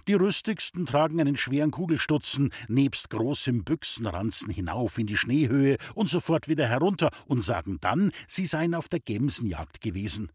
Die 0.08 0.14
Rüstigsten 0.14 0.87
tragen 0.87 1.20
einen 1.20 1.37
schweren 1.37 1.70
Kugelstutzen 1.70 2.50
nebst 2.68 3.11
großem 3.11 3.64
Büchsenranzen 3.64 4.50
hinauf 4.50 4.99
in 4.99 5.06
die 5.06 5.16
Schneehöhe 5.16 5.76
und 5.94 6.08
sofort 6.08 6.49
wieder 6.49 6.66
herunter 6.66 7.11
und 7.26 7.42
sagen 7.42 7.78
dann, 7.80 8.11
sie 8.26 8.46
seien 8.46 8.75
auf 8.75 8.88
der 8.88 9.00
Gemsenjagd 9.00 9.80
gewesen. 9.80 10.32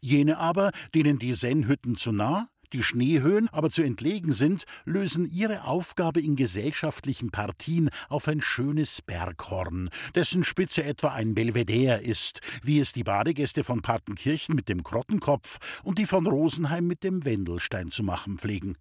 Jene 0.00 0.38
aber, 0.38 0.70
denen 0.94 1.18
die 1.18 1.34
Sennhütten 1.34 1.96
zu 1.96 2.12
nah, 2.12 2.48
die 2.74 2.82
Schneehöhen 2.82 3.48
aber 3.52 3.70
zu 3.70 3.82
entlegen 3.82 4.32
sind, 4.32 4.64
lösen 4.84 5.30
ihre 5.30 5.64
Aufgabe 5.64 6.20
in 6.20 6.34
gesellschaftlichen 6.34 7.30
Partien 7.30 7.88
auf 8.08 8.26
ein 8.26 8.40
schönes 8.40 9.00
Berghorn, 9.00 9.90
dessen 10.16 10.42
Spitze 10.42 10.82
etwa 10.82 11.12
ein 11.12 11.36
Belvedere 11.36 12.02
ist, 12.02 12.40
wie 12.64 12.80
es 12.80 12.92
die 12.92 13.04
Badegäste 13.04 13.62
von 13.62 13.80
Partenkirchen 13.80 14.56
mit 14.56 14.68
dem 14.68 14.82
Krottenkopf 14.82 15.82
und 15.84 15.98
die 15.98 16.06
von 16.06 16.26
Rosenheim 16.26 16.86
mit 16.86 17.04
dem 17.04 17.24
Wendelstein 17.24 17.92
zu 17.92 18.02
machen 18.02 18.38
pflegen. 18.38 18.76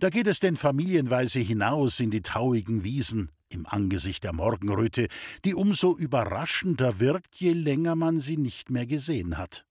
Da 0.00 0.10
geht 0.10 0.26
es 0.26 0.40
denn 0.40 0.56
familienweise 0.56 1.38
hinaus 1.38 2.00
in 2.00 2.10
die 2.10 2.22
tauigen 2.22 2.82
Wiesen, 2.82 3.30
im 3.48 3.66
Angesicht 3.66 4.24
der 4.24 4.32
Morgenröte, 4.32 5.06
die 5.44 5.54
umso 5.54 5.96
überraschender 5.96 6.98
wirkt, 6.98 7.36
je 7.36 7.52
länger 7.52 7.94
man 7.94 8.18
sie 8.18 8.36
nicht 8.36 8.68
mehr 8.70 8.86
gesehen 8.86 9.38
hat. 9.38 9.64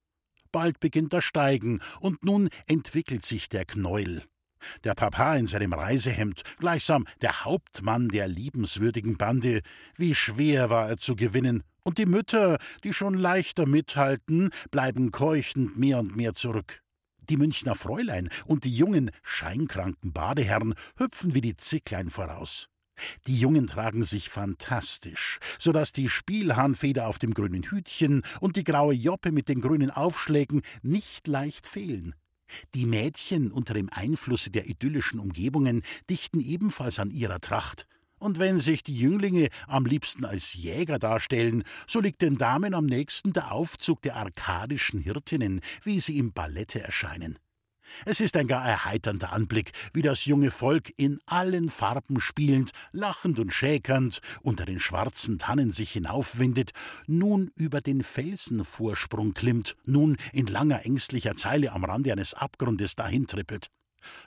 Bald 0.51 0.79
beginnt 0.79 1.13
das 1.13 1.23
Steigen, 1.23 1.79
und 1.99 2.23
nun 2.23 2.49
entwickelt 2.67 3.25
sich 3.25 3.49
der 3.49 3.65
Knäuel. 3.65 4.23
Der 4.83 4.93
Papa 4.93 5.35
in 5.35 5.47
seinem 5.47 5.73
Reisehemd, 5.73 6.43
gleichsam 6.59 7.05
der 7.21 7.45
Hauptmann 7.45 8.09
der 8.09 8.27
liebenswürdigen 8.27 9.17
Bande, 9.17 9.61
wie 9.97 10.15
schwer 10.15 10.69
war 10.69 10.89
er 10.89 10.97
zu 10.97 11.15
gewinnen, 11.15 11.63
und 11.83 11.97
die 11.97 12.05
Mütter, 12.05 12.57
die 12.83 12.93
schon 12.93 13.15
leichter 13.15 13.65
mithalten, 13.65 14.51
bleiben 14.69 15.11
keuchend 15.11 15.77
mehr 15.77 15.99
und 15.99 16.15
mehr 16.15 16.33
zurück. 16.33 16.81
Die 17.29 17.37
Münchner 17.37 17.75
Fräulein 17.75 18.29
und 18.45 18.65
die 18.65 18.75
jungen, 18.75 19.09
scheinkranken 19.23 20.11
Badeherren 20.13 20.73
hüpfen 20.97 21.33
wie 21.33 21.41
die 21.41 21.55
Zicklein 21.55 22.09
voraus. 22.09 22.67
Die 23.27 23.39
Jungen 23.39 23.67
tragen 23.67 24.03
sich 24.03 24.29
fantastisch, 24.29 25.39
so 25.59 25.71
dass 25.71 25.91
die 25.91 26.09
Spielhahnfeder 26.09 27.07
auf 27.07 27.19
dem 27.19 27.33
grünen 27.33 27.63
Hütchen 27.63 28.23
und 28.39 28.55
die 28.55 28.63
graue 28.63 28.93
Joppe 28.93 29.31
mit 29.31 29.49
den 29.49 29.61
grünen 29.61 29.91
Aufschlägen 29.91 30.61
nicht 30.81 31.27
leicht 31.27 31.67
fehlen. 31.67 32.15
Die 32.73 32.85
Mädchen 32.85 33.51
unter 33.51 33.73
dem 33.73 33.89
Einflusse 33.91 34.51
der 34.51 34.67
idyllischen 34.67 35.19
Umgebungen 35.19 35.81
dichten 36.09 36.39
ebenfalls 36.39 36.99
an 36.99 37.09
ihrer 37.09 37.39
Tracht. 37.39 37.87
Und 38.19 38.37
wenn 38.37 38.59
sich 38.59 38.83
die 38.83 38.95
Jünglinge 38.95 39.49
am 39.67 39.85
liebsten 39.85 40.25
als 40.25 40.53
Jäger 40.53 40.99
darstellen, 40.99 41.63
so 41.87 41.99
liegt 41.99 42.21
den 42.21 42.37
Damen 42.37 42.75
am 42.75 42.85
nächsten 42.85 43.33
der 43.33 43.51
Aufzug 43.51 44.01
der 44.03 44.15
arkadischen 44.15 44.99
Hirtinnen, 44.99 45.61
wie 45.83 45.99
sie 45.99 46.19
im 46.19 46.31
Ballette 46.31 46.81
erscheinen. 46.81 47.39
Es 48.05 48.19
ist 48.19 48.35
ein 48.37 48.47
gar 48.47 48.65
erheiternder 48.65 49.33
Anblick, 49.33 49.71
wie 49.93 50.01
das 50.01 50.25
junge 50.25 50.51
Volk 50.51 50.91
in 50.97 51.19
allen 51.25 51.69
Farben 51.69 52.19
spielend, 52.19 52.71
lachend 52.91 53.39
und 53.39 53.53
schäkernd 53.53 54.21
unter 54.41 54.65
den 54.65 54.79
schwarzen 54.79 55.39
Tannen 55.39 55.71
sich 55.71 55.91
hinaufwindet, 55.91 56.71
nun 57.07 57.51
über 57.55 57.81
den 57.81 58.03
Felsenvorsprung 58.03 59.33
klimmt, 59.33 59.75
nun 59.85 60.17
in 60.33 60.47
langer 60.47 60.85
ängstlicher 60.85 61.35
Zeile 61.35 61.71
am 61.71 61.83
Rande 61.83 62.11
eines 62.11 62.33
Abgrundes 62.33 62.95
dahintrippelt. 62.95 63.67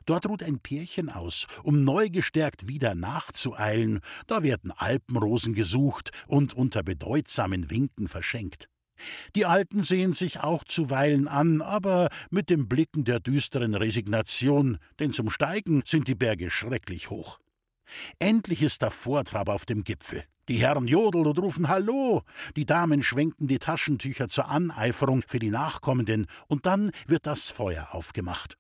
Dort 0.07 0.27
ruht 0.27 0.43
ein 0.43 0.61
Pärchen 0.61 1.11
aus, 1.11 1.47
um 1.63 1.85
neu 1.85 2.09
gestärkt 2.09 2.69
wieder 2.69 2.95
nachzueilen, 2.95 4.01
da 4.27 4.43
werden 4.43 4.71
Alpenrosen 4.71 5.55
gesucht 5.55 6.11
und 6.27 6.55
unter 6.55 6.83
bedeutsamen 6.83 7.71
Winken 7.71 8.09
verschenkt. 8.09 8.69
Die 9.35 9.47
Alten 9.47 9.83
sehen 9.83 10.13
sich 10.13 10.41
auch 10.41 10.65
zuweilen 10.65 11.29
an, 11.29 11.63
aber 11.63 12.09
mit 12.31 12.51
dem 12.51 12.69
Blicken 12.69 13.05
der 13.05 13.21
düsteren 13.21 13.75
Resignation, 13.75 14.79
denn 14.99 15.13
zum 15.13 15.31
Steigen 15.31 15.83
sind 15.87 16.09
die 16.09 16.15
Berge 16.15 16.51
schrecklich 16.51 17.11
hoch. 17.11 17.39
Endlich 18.19 18.63
ist 18.63 18.83
der 18.83 18.91
Vortrab 18.91 19.49
auf 19.49 19.67
dem 19.67 19.85
Gipfel. 19.85 20.25
Die 20.49 20.57
Herren 20.57 20.87
jodeln 20.87 21.27
und 21.27 21.39
rufen 21.39 21.69
Hallo, 21.69 22.23
die 22.55 22.67
Damen 22.67 23.03
schwenken 23.03 23.47
die 23.47 23.59
Taschentücher 23.59 24.29
zur 24.29 24.49
Aneiferung 24.49 25.23
für 25.27 25.39
die 25.39 25.51
Nachkommenden, 25.51 26.27
und 26.49 26.67
dann 26.67 26.91
wird 27.07 27.27
das 27.27 27.51
Feuer 27.51 27.89
aufgemacht. 27.93 28.59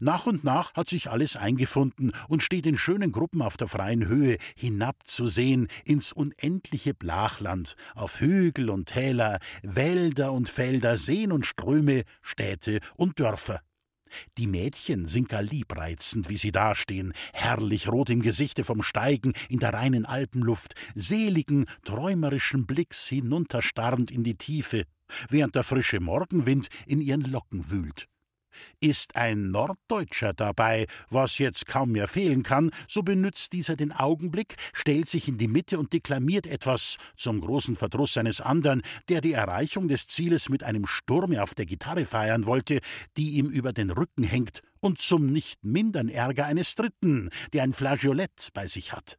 Nach 0.00 0.26
und 0.26 0.44
nach 0.44 0.74
hat 0.74 0.88
sich 0.88 1.10
alles 1.10 1.36
eingefunden 1.36 2.12
und 2.28 2.42
steht 2.42 2.66
in 2.66 2.76
schönen 2.76 3.12
Gruppen 3.12 3.42
auf 3.42 3.56
der 3.56 3.68
freien 3.68 4.06
Höhe 4.06 4.36
hinabzusehen 4.56 5.68
ins 5.84 6.12
unendliche 6.12 6.94
Blachland, 6.94 7.76
auf 7.94 8.20
Hügel 8.20 8.70
und 8.70 8.86
Täler, 8.86 9.38
Wälder 9.62 10.32
und 10.32 10.48
Felder, 10.48 10.96
Seen 10.96 11.32
und 11.32 11.46
Ströme, 11.46 12.04
Städte 12.22 12.80
und 12.96 13.20
Dörfer. 13.20 13.60
Die 14.38 14.46
Mädchen 14.46 15.06
sind 15.06 15.28
gar 15.28 15.42
liebreizend, 15.42 16.28
wie 16.28 16.36
sie 16.36 16.52
dastehen, 16.52 17.12
herrlich 17.32 17.88
rot 17.88 18.10
im 18.10 18.22
Gesichte 18.22 18.64
vom 18.64 18.82
Steigen 18.82 19.32
in 19.48 19.58
der 19.58 19.74
reinen 19.74 20.06
Alpenluft, 20.06 20.74
seligen, 20.94 21.66
träumerischen 21.84 22.66
Blicks 22.66 23.08
hinunterstarrend 23.08 24.10
in 24.10 24.24
die 24.24 24.36
Tiefe, 24.36 24.84
während 25.28 25.54
der 25.54 25.64
frische 25.64 26.00
Morgenwind 26.00 26.68
in 26.86 27.00
ihren 27.00 27.22
Locken 27.22 27.70
wühlt. 27.70 28.06
Ist 28.80 29.16
ein 29.16 29.50
Norddeutscher 29.50 30.32
dabei, 30.32 30.86
was 31.10 31.38
jetzt 31.38 31.66
kaum 31.66 31.92
mehr 31.92 32.08
fehlen 32.08 32.42
kann, 32.42 32.70
so 32.88 33.02
benützt 33.02 33.52
dieser 33.52 33.76
den 33.76 33.92
Augenblick, 33.92 34.56
stellt 34.72 35.08
sich 35.08 35.28
in 35.28 35.38
die 35.38 35.48
Mitte 35.48 35.78
und 35.78 35.92
deklamiert 35.92 36.46
etwas, 36.46 36.96
zum 37.16 37.40
großen 37.40 37.76
Verdruss 37.76 38.14
seines 38.14 38.40
andern, 38.40 38.82
der 39.08 39.20
die 39.20 39.32
Erreichung 39.32 39.88
des 39.88 40.06
Zieles 40.06 40.48
mit 40.48 40.62
einem 40.62 40.86
Sturme 40.86 41.42
auf 41.42 41.54
der 41.54 41.66
Gitarre 41.66 42.06
feiern 42.06 42.46
wollte, 42.46 42.80
die 43.16 43.32
ihm 43.32 43.46
über 43.46 43.72
den 43.72 43.90
Rücken 43.90 44.24
hängt, 44.24 44.62
und 44.80 45.00
zum 45.00 45.26
nicht 45.26 45.64
mindern 45.64 46.08
Ärger 46.10 46.44
eines 46.44 46.74
Dritten, 46.74 47.30
der 47.54 47.62
ein 47.62 47.72
Flageolett 47.72 48.50
bei 48.52 48.66
sich 48.66 48.92
hat. 48.92 49.18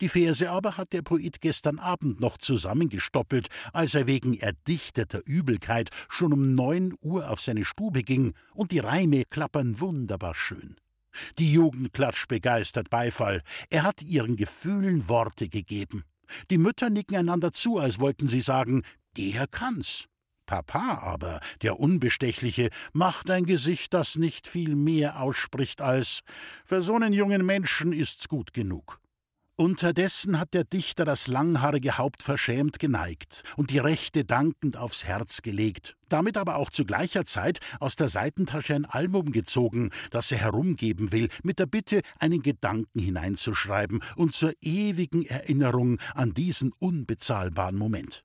Die 0.00 0.08
Verse 0.08 0.50
aber 0.50 0.76
hat 0.76 0.92
der 0.92 1.02
Poet 1.02 1.40
gestern 1.40 1.78
Abend 1.78 2.20
noch 2.20 2.38
zusammengestoppelt, 2.38 3.48
als 3.72 3.94
er 3.94 4.06
wegen 4.06 4.34
erdichteter 4.34 5.20
Übelkeit 5.26 5.90
schon 6.08 6.32
um 6.32 6.54
neun 6.54 6.94
Uhr 7.00 7.30
auf 7.30 7.40
seine 7.40 7.64
Stube 7.64 8.02
ging, 8.02 8.32
und 8.54 8.72
die 8.72 8.78
Reime 8.78 9.24
klappern 9.24 9.80
wunderbar 9.80 10.34
schön. 10.34 10.76
Die 11.38 11.52
Jugend 11.52 11.92
klatscht 11.92 12.28
begeistert 12.28 12.90
Beifall. 12.90 13.42
Er 13.70 13.84
hat 13.84 14.02
ihren 14.02 14.36
Gefühlen 14.36 15.08
Worte 15.08 15.48
gegeben. 15.48 16.02
Die 16.50 16.58
Mütter 16.58 16.90
nicken 16.90 17.16
einander 17.16 17.52
zu, 17.52 17.78
als 17.78 18.00
wollten 18.00 18.28
sie 18.28 18.40
sagen, 18.40 18.82
der 19.16 19.46
kann's. 19.46 20.06
Papa 20.46 20.98
aber, 20.98 21.40
der 21.62 21.80
Unbestechliche, 21.80 22.68
macht 22.92 23.30
ein 23.30 23.46
Gesicht, 23.46 23.94
das 23.94 24.16
nicht 24.16 24.46
viel 24.46 24.74
mehr 24.74 25.20
ausspricht 25.20 25.80
als 25.80 26.20
Für 26.66 26.82
so 26.82 26.94
einen 26.94 27.12
jungen 27.12 27.46
Menschen 27.46 27.92
ist's 27.92 28.28
gut 28.28 28.52
genug. 28.52 29.00
Unterdessen 29.56 30.40
hat 30.40 30.52
der 30.52 30.64
Dichter 30.64 31.04
das 31.04 31.28
langhaarige 31.28 31.96
Haupt 31.96 32.24
verschämt 32.24 32.80
geneigt 32.80 33.44
und 33.56 33.70
die 33.70 33.78
rechte 33.78 34.24
dankend 34.24 34.76
aufs 34.76 35.04
Herz 35.04 35.42
gelegt, 35.42 35.96
damit 36.08 36.36
aber 36.36 36.56
auch 36.56 36.70
zu 36.70 36.84
gleicher 36.84 37.24
Zeit 37.24 37.60
aus 37.78 37.94
der 37.94 38.08
Seitentasche 38.08 38.74
ein 38.74 38.84
Album 38.84 39.30
gezogen, 39.30 39.90
das 40.10 40.32
er 40.32 40.38
herumgeben 40.38 41.12
will, 41.12 41.28
mit 41.44 41.60
der 41.60 41.66
Bitte, 41.66 42.00
einen 42.18 42.42
Gedanken 42.42 42.98
hineinzuschreiben 42.98 44.02
und 44.16 44.34
zur 44.34 44.52
ewigen 44.60 45.24
Erinnerung 45.24 46.00
an 46.14 46.34
diesen 46.34 46.72
unbezahlbaren 46.80 47.76
Moment. 47.76 48.24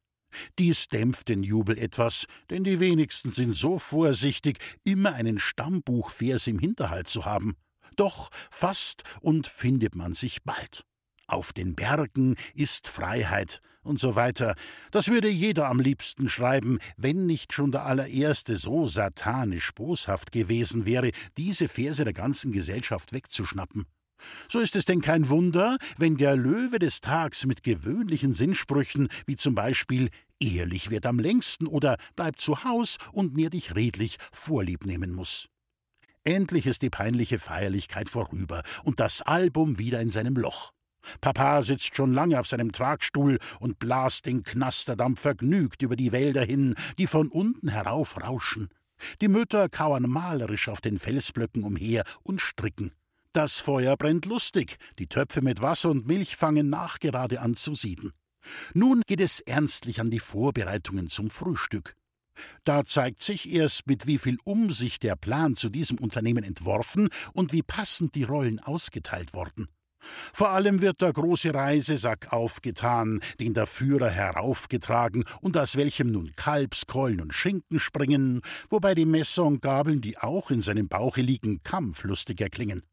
Dies 0.57 0.87
dämpft 0.87 1.29
den 1.29 1.43
Jubel 1.43 1.77
etwas, 1.77 2.25
denn 2.49 2.63
die 2.63 2.79
wenigsten 2.79 3.29
sind 3.29 3.55
so 3.55 3.77
vorsichtig, 3.77 4.57
immer 4.83 5.13
einen 5.13 5.37
Stammbuchvers 5.37 6.47
im 6.47 6.57
Hinterhalt 6.57 7.07
zu 7.07 7.25
haben. 7.25 7.53
Doch 7.97 8.29
fast 8.49 9.03
und 9.21 9.45
findet 9.45 9.93
man 9.93 10.15
sich 10.15 10.41
bald 10.43 10.85
auf 11.31 11.53
den 11.53 11.75
Bergen 11.75 12.35
ist 12.53 12.87
Freiheit 12.87 13.61
und 13.83 13.99
so 13.99 14.15
weiter. 14.15 14.55
Das 14.91 15.09
würde 15.09 15.29
jeder 15.29 15.67
am 15.67 15.79
liebsten 15.79 16.29
schreiben, 16.29 16.79
wenn 16.97 17.25
nicht 17.25 17.53
schon 17.53 17.71
der 17.71 17.85
allererste 17.85 18.57
so 18.57 18.87
satanisch 18.87 19.71
boshaft 19.73 20.31
gewesen 20.31 20.85
wäre, 20.85 21.11
diese 21.37 21.67
Verse 21.67 22.03
der 22.03 22.13
ganzen 22.13 22.51
Gesellschaft 22.51 23.13
wegzuschnappen. 23.13 23.85
So 24.49 24.59
ist 24.59 24.75
es 24.75 24.85
denn 24.85 25.01
kein 25.01 25.29
Wunder, 25.29 25.77
wenn 25.97 26.17
der 26.17 26.35
Löwe 26.35 26.79
des 26.79 27.01
Tags 27.01 27.45
mit 27.45 27.63
gewöhnlichen 27.63 28.33
Sinnsprüchen, 28.33 29.07
wie 29.25 29.37
zum 29.37 29.55
Beispiel 29.55 30.09
Ehrlich 30.41 30.89
wird 30.89 31.05
am 31.05 31.19
längsten 31.19 31.67
oder 31.67 31.97
Bleib 32.15 32.39
zu 32.39 32.63
Haus 32.63 32.97
und 33.11 33.35
nähr 33.35 33.49
dich 33.49 33.75
redlich 33.75 34.17
Vorlieb 34.31 34.85
nehmen 34.85 35.13
muss. 35.13 35.49
Endlich 36.23 36.65
ist 36.65 36.81
die 36.81 36.89
peinliche 36.89 37.39
Feierlichkeit 37.39 38.09
vorüber 38.09 38.63
und 38.83 38.99
das 38.99 39.21
Album 39.21 39.79
wieder 39.79 39.99
in 40.01 40.11
seinem 40.11 40.35
Loch. 40.35 40.71
Papa 41.21 41.63
sitzt 41.63 41.95
schon 41.95 42.13
lange 42.13 42.39
auf 42.39 42.47
seinem 42.47 42.71
Tragstuhl 42.71 43.39
und 43.59 43.79
blast 43.79 44.25
den 44.25 44.43
Knasterdampf 44.43 45.21
vergnügt 45.21 45.81
über 45.81 45.95
die 45.95 46.11
Wälder 46.11 46.43
hin, 46.43 46.75
die 46.97 47.07
von 47.07 47.29
unten 47.29 47.69
heraufrauschen. 47.69 48.69
Die 49.21 49.27
Mütter 49.27 49.69
kauern 49.69 50.09
malerisch 50.09 50.67
auf 50.67 50.81
den 50.81 50.99
Felsblöcken 50.99 51.63
umher 51.63 52.03
und 52.23 52.41
stricken. 52.41 52.93
Das 53.31 53.59
Feuer 53.59 53.95
brennt 53.95 54.25
lustig, 54.25 54.77
die 54.97 55.07
Töpfe 55.07 55.41
mit 55.41 55.61
Wasser 55.61 55.89
und 55.89 56.07
Milch 56.07 56.35
fangen 56.35 56.67
nachgerade 56.67 57.41
an 57.41 57.55
zu 57.55 57.75
sieden. 57.75 58.11
Nun 58.73 59.01
geht 59.05 59.21
es 59.21 59.39
ernstlich 59.39 60.01
an 60.01 60.09
die 60.09 60.19
Vorbereitungen 60.19 61.09
zum 61.09 61.29
Frühstück. 61.29 61.95
Da 62.63 62.85
zeigt 62.85 63.21
sich 63.21 63.51
erst, 63.51 63.87
mit 63.87 64.07
wie 64.07 64.17
viel 64.17 64.37
Umsicht 64.45 65.03
der 65.03 65.15
Plan 65.15 65.55
zu 65.55 65.69
diesem 65.69 65.97
Unternehmen 65.97 66.43
entworfen 66.43 67.09
und 67.33 67.53
wie 67.53 67.63
passend 67.63 68.15
die 68.15 68.23
Rollen 68.23 68.59
ausgeteilt 68.59 69.33
worden. 69.33 69.67
Vor 70.33 70.49
allem 70.49 70.81
wird 70.81 71.01
der 71.01 71.13
große 71.13 71.53
Reisesack 71.53 72.31
aufgetan, 72.31 73.19
den 73.39 73.53
der 73.53 73.67
Führer 73.67 74.09
heraufgetragen 74.09 75.25
und 75.41 75.57
aus 75.57 75.75
welchem 75.75 76.11
nun 76.11 76.31
Kalbskeulen 76.35 77.21
und 77.21 77.33
Schinken 77.33 77.79
springen, 77.79 78.41
wobei 78.69 78.95
die 78.95 79.05
Messer 79.05 79.45
und 79.45 79.61
Gabeln, 79.61 80.01
die 80.01 80.17
auch 80.17 80.51
in 80.51 80.61
seinem 80.61 80.87
Bauche 80.87 81.21
liegen, 81.21 81.61
kampflustiger 81.63 82.49
klingen. 82.49 82.83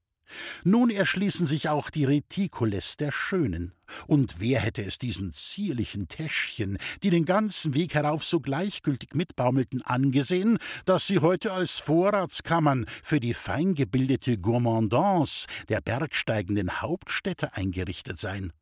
Nun 0.65 0.91
erschließen 0.91 1.47
sich 1.47 1.69
auch 1.69 1.91
die 1.91 2.05
Retikules 2.05 2.97
der 2.97 3.13
Schönen. 3.13 3.73
Und 4.07 4.41
wer 4.41 4.61
hätte 4.61 4.83
es 4.83 4.99
diesen 4.99 5.33
zierlichen 5.33 6.09
Täschchen, 6.09 6.79
die 7.03 7.11
den 7.11 7.25
ganzen 7.25 7.75
Weg 7.75 7.95
herauf 7.95 8.25
so 8.25 8.41
gleichgültig 8.41 9.15
mitbaumelten, 9.15 9.83
angesehen, 9.83 10.59
dass 10.85 11.07
sie 11.07 11.21
heute 11.21 11.53
als 11.53 11.79
Vorratskammern 11.79 12.87
für 13.03 13.21
die 13.21 13.35
feingebildete 13.35 14.39
Gourmandance 14.39 15.47
der 15.69 15.81
bergsteigenden 15.81 16.81
Hauptstädte 16.81 17.55
eingerichtet 17.55 18.19
seien? 18.19 18.53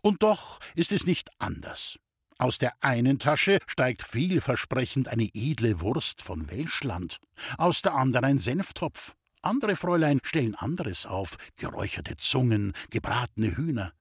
Und 0.00 0.22
doch 0.22 0.58
ist 0.74 0.92
es 0.92 1.06
nicht 1.06 1.30
anders. 1.38 1.98
Aus 2.38 2.58
der 2.58 2.72
einen 2.80 3.18
Tasche 3.18 3.58
steigt 3.66 4.02
vielversprechend 4.02 5.08
eine 5.08 5.28
edle 5.34 5.80
Wurst 5.80 6.22
von 6.22 6.50
Welschland, 6.50 7.18
aus 7.56 7.82
der 7.82 7.94
anderen 7.94 8.24
ein 8.24 8.38
Senftopf, 8.38 9.14
andere 9.42 9.76
Fräulein 9.76 10.20
stellen 10.22 10.54
anderes 10.54 11.06
auf, 11.06 11.36
geräucherte 11.56 12.16
Zungen, 12.16 12.72
gebratene 12.90 13.56
Hühner. 13.56 13.92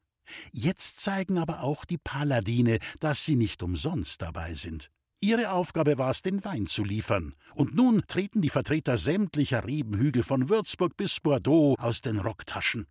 Jetzt 0.53 0.99
zeigen 0.99 1.37
aber 1.37 1.61
auch 1.61 1.85
die 1.85 1.97
Paladine, 1.97 2.79
dass 2.99 3.25
sie 3.25 3.35
nicht 3.35 3.63
umsonst 3.63 4.21
dabei 4.21 4.53
sind. 4.53 4.89
Ihre 5.23 5.51
Aufgabe 5.51 5.99
war 5.99 6.09
es, 6.11 6.23
den 6.23 6.43
Wein 6.43 6.65
zu 6.65 6.83
liefern. 6.83 7.35
Und 7.53 7.75
nun 7.75 8.01
treten 8.07 8.41
die 8.41 8.49
Vertreter 8.49 8.97
sämtlicher 8.97 9.65
Rebenhügel 9.65 10.23
von 10.23 10.49
Würzburg 10.49 10.97
bis 10.97 11.19
Bordeaux 11.19 11.75
aus 11.77 12.01
den 12.01 12.17
Rocktaschen. 12.17 12.87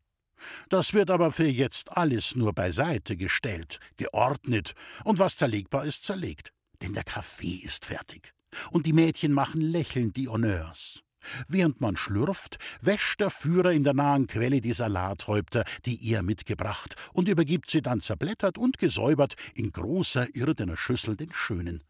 Das 0.69 0.95
wird 0.95 1.11
aber 1.11 1.33
für 1.33 1.49
jetzt 1.49 1.97
alles 1.97 2.37
nur 2.37 2.53
beiseite 2.53 3.17
gestellt, 3.17 3.79
geordnet, 3.97 4.75
und 5.05 5.19
was 5.19 5.37
zerlegbar 5.37 5.85
ist, 5.85 6.05
zerlegt. 6.05 6.53
Denn 6.83 6.95
der 6.95 7.05
Kaffee 7.05 7.57
ist 7.57 7.87
fertig. 7.87 8.33
Und 8.71 8.87
die 8.87 8.93
Mädchen 8.93 9.33
machen 9.33 9.61
lächelnd 9.61 10.17
die 10.17 10.29
Honneurs. 10.29 11.03
Während 11.49 11.81
man 11.81 11.97
schlürft, 11.97 12.59
wäscht 12.81 13.21
der 13.21 13.31
Führer 13.31 13.73
in 13.73 13.85
der 13.85 13.95
nahen 13.95 14.27
Quelle 14.27 14.61
die 14.61 14.73
Salathäupter, 14.73 15.65
die 15.85 16.11
er 16.13 16.23
mitgebracht, 16.23 16.97
und 17.13 17.29
übergibt 17.29 17.71
sie 17.71 17.83
dann 17.83 18.01
zerblättert 18.01 18.59
und 18.59 18.79
gesäubert 18.79 19.35
in 19.55 19.73
großer 19.73 20.35
irdener 20.35 20.77
Schüssel 20.77 21.17
den 21.17 21.33
Schönen. 21.33 21.85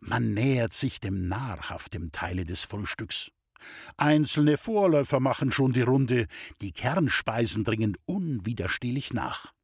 Man 0.00 0.34
nähert 0.34 0.72
sich 0.72 1.00
dem 1.00 1.28
nahrhaften 1.28 2.12
Teile 2.12 2.44
des 2.44 2.64
Frühstücks. 2.64 3.30
Einzelne 3.96 4.58
Vorläufer 4.58 5.20
machen 5.20 5.50
schon 5.50 5.72
die 5.72 5.82
Runde, 5.82 6.26
die 6.60 6.72
Kernspeisen 6.72 7.64
dringen 7.64 7.96
unwiderstehlich 8.04 9.12
nach. 9.12 9.55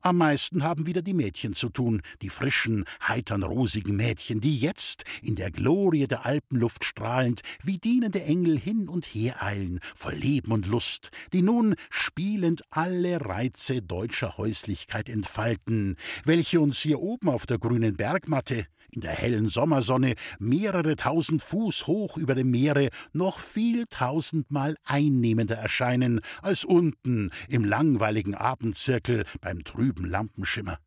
Am 0.00 0.18
meisten 0.18 0.62
haben 0.62 0.86
wieder 0.86 1.02
die 1.02 1.14
Mädchen 1.14 1.54
zu 1.54 1.68
tun, 1.68 2.02
die 2.22 2.28
frischen, 2.28 2.84
heitern, 3.06 3.42
rosigen 3.42 3.96
Mädchen, 3.96 4.40
die 4.40 4.58
jetzt, 4.58 5.04
in 5.22 5.34
der 5.34 5.50
Glorie 5.50 6.06
der 6.06 6.26
Alpenluft 6.26 6.84
strahlend, 6.84 7.42
wie 7.62 7.78
dienende 7.78 8.22
Engel 8.22 8.58
hin 8.58 8.88
und 8.88 9.06
her 9.06 9.42
eilen, 9.42 9.80
voll 9.94 10.14
Leben 10.14 10.52
und 10.52 10.66
Lust, 10.66 11.10
die 11.32 11.42
nun 11.42 11.74
spielend 11.90 12.62
alle 12.70 13.24
Reize 13.24 13.82
deutscher 13.82 14.36
Häuslichkeit 14.36 15.08
entfalten, 15.08 15.96
welche 16.24 16.60
uns 16.60 16.78
hier 16.80 17.00
oben 17.00 17.28
auf 17.28 17.46
der 17.46 17.58
grünen 17.58 17.96
Bergmatte 17.96 18.66
in 18.90 19.00
der 19.00 19.12
hellen 19.12 19.48
Sommersonne 19.48 20.14
mehrere 20.38 20.96
tausend 20.96 21.42
Fuß 21.42 21.86
hoch 21.86 22.16
über 22.16 22.34
dem 22.34 22.50
Meere 22.50 22.90
noch 23.12 23.38
viel 23.38 23.86
tausendmal 23.88 24.76
einnehmender 24.84 25.56
erscheinen 25.56 26.20
als 26.42 26.64
unten 26.64 27.30
im 27.48 27.64
langweiligen 27.64 28.34
Abendzirkel 28.34 29.24
beim 29.40 29.64
trüben 29.64 30.04
Lampenschimmer. 30.06 30.78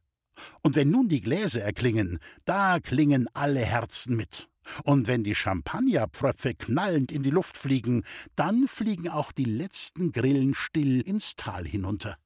Und 0.62 0.76
wenn 0.76 0.90
nun 0.90 1.10
die 1.10 1.22
Gläser 1.22 1.62
erklingen, 1.62 2.20
da 2.46 2.80
klingen 2.80 3.28
alle 3.34 3.60
Herzen 3.60 4.16
mit. 4.16 4.50
Und 4.84 5.08
wenn 5.08 5.24
die 5.24 5.36
Champagnerpfröpfe 5.36 6.54
knallend 6.54 7.12
in 7.12 7.24
die 7.24 7.32
Luft 7.32 7.58
fliegen, 7.58 8.04
dann 8.36 8.68
fliegen 8.68 9.10
auch 9.10 9.32
die 9.32 9.46
letzten 9.46 10.12
Grillen 10.12 10.54
still 10.54 11.02
ins 11.02 11.36
Tal 11.36 11.66
hinunter. 11.66 12.18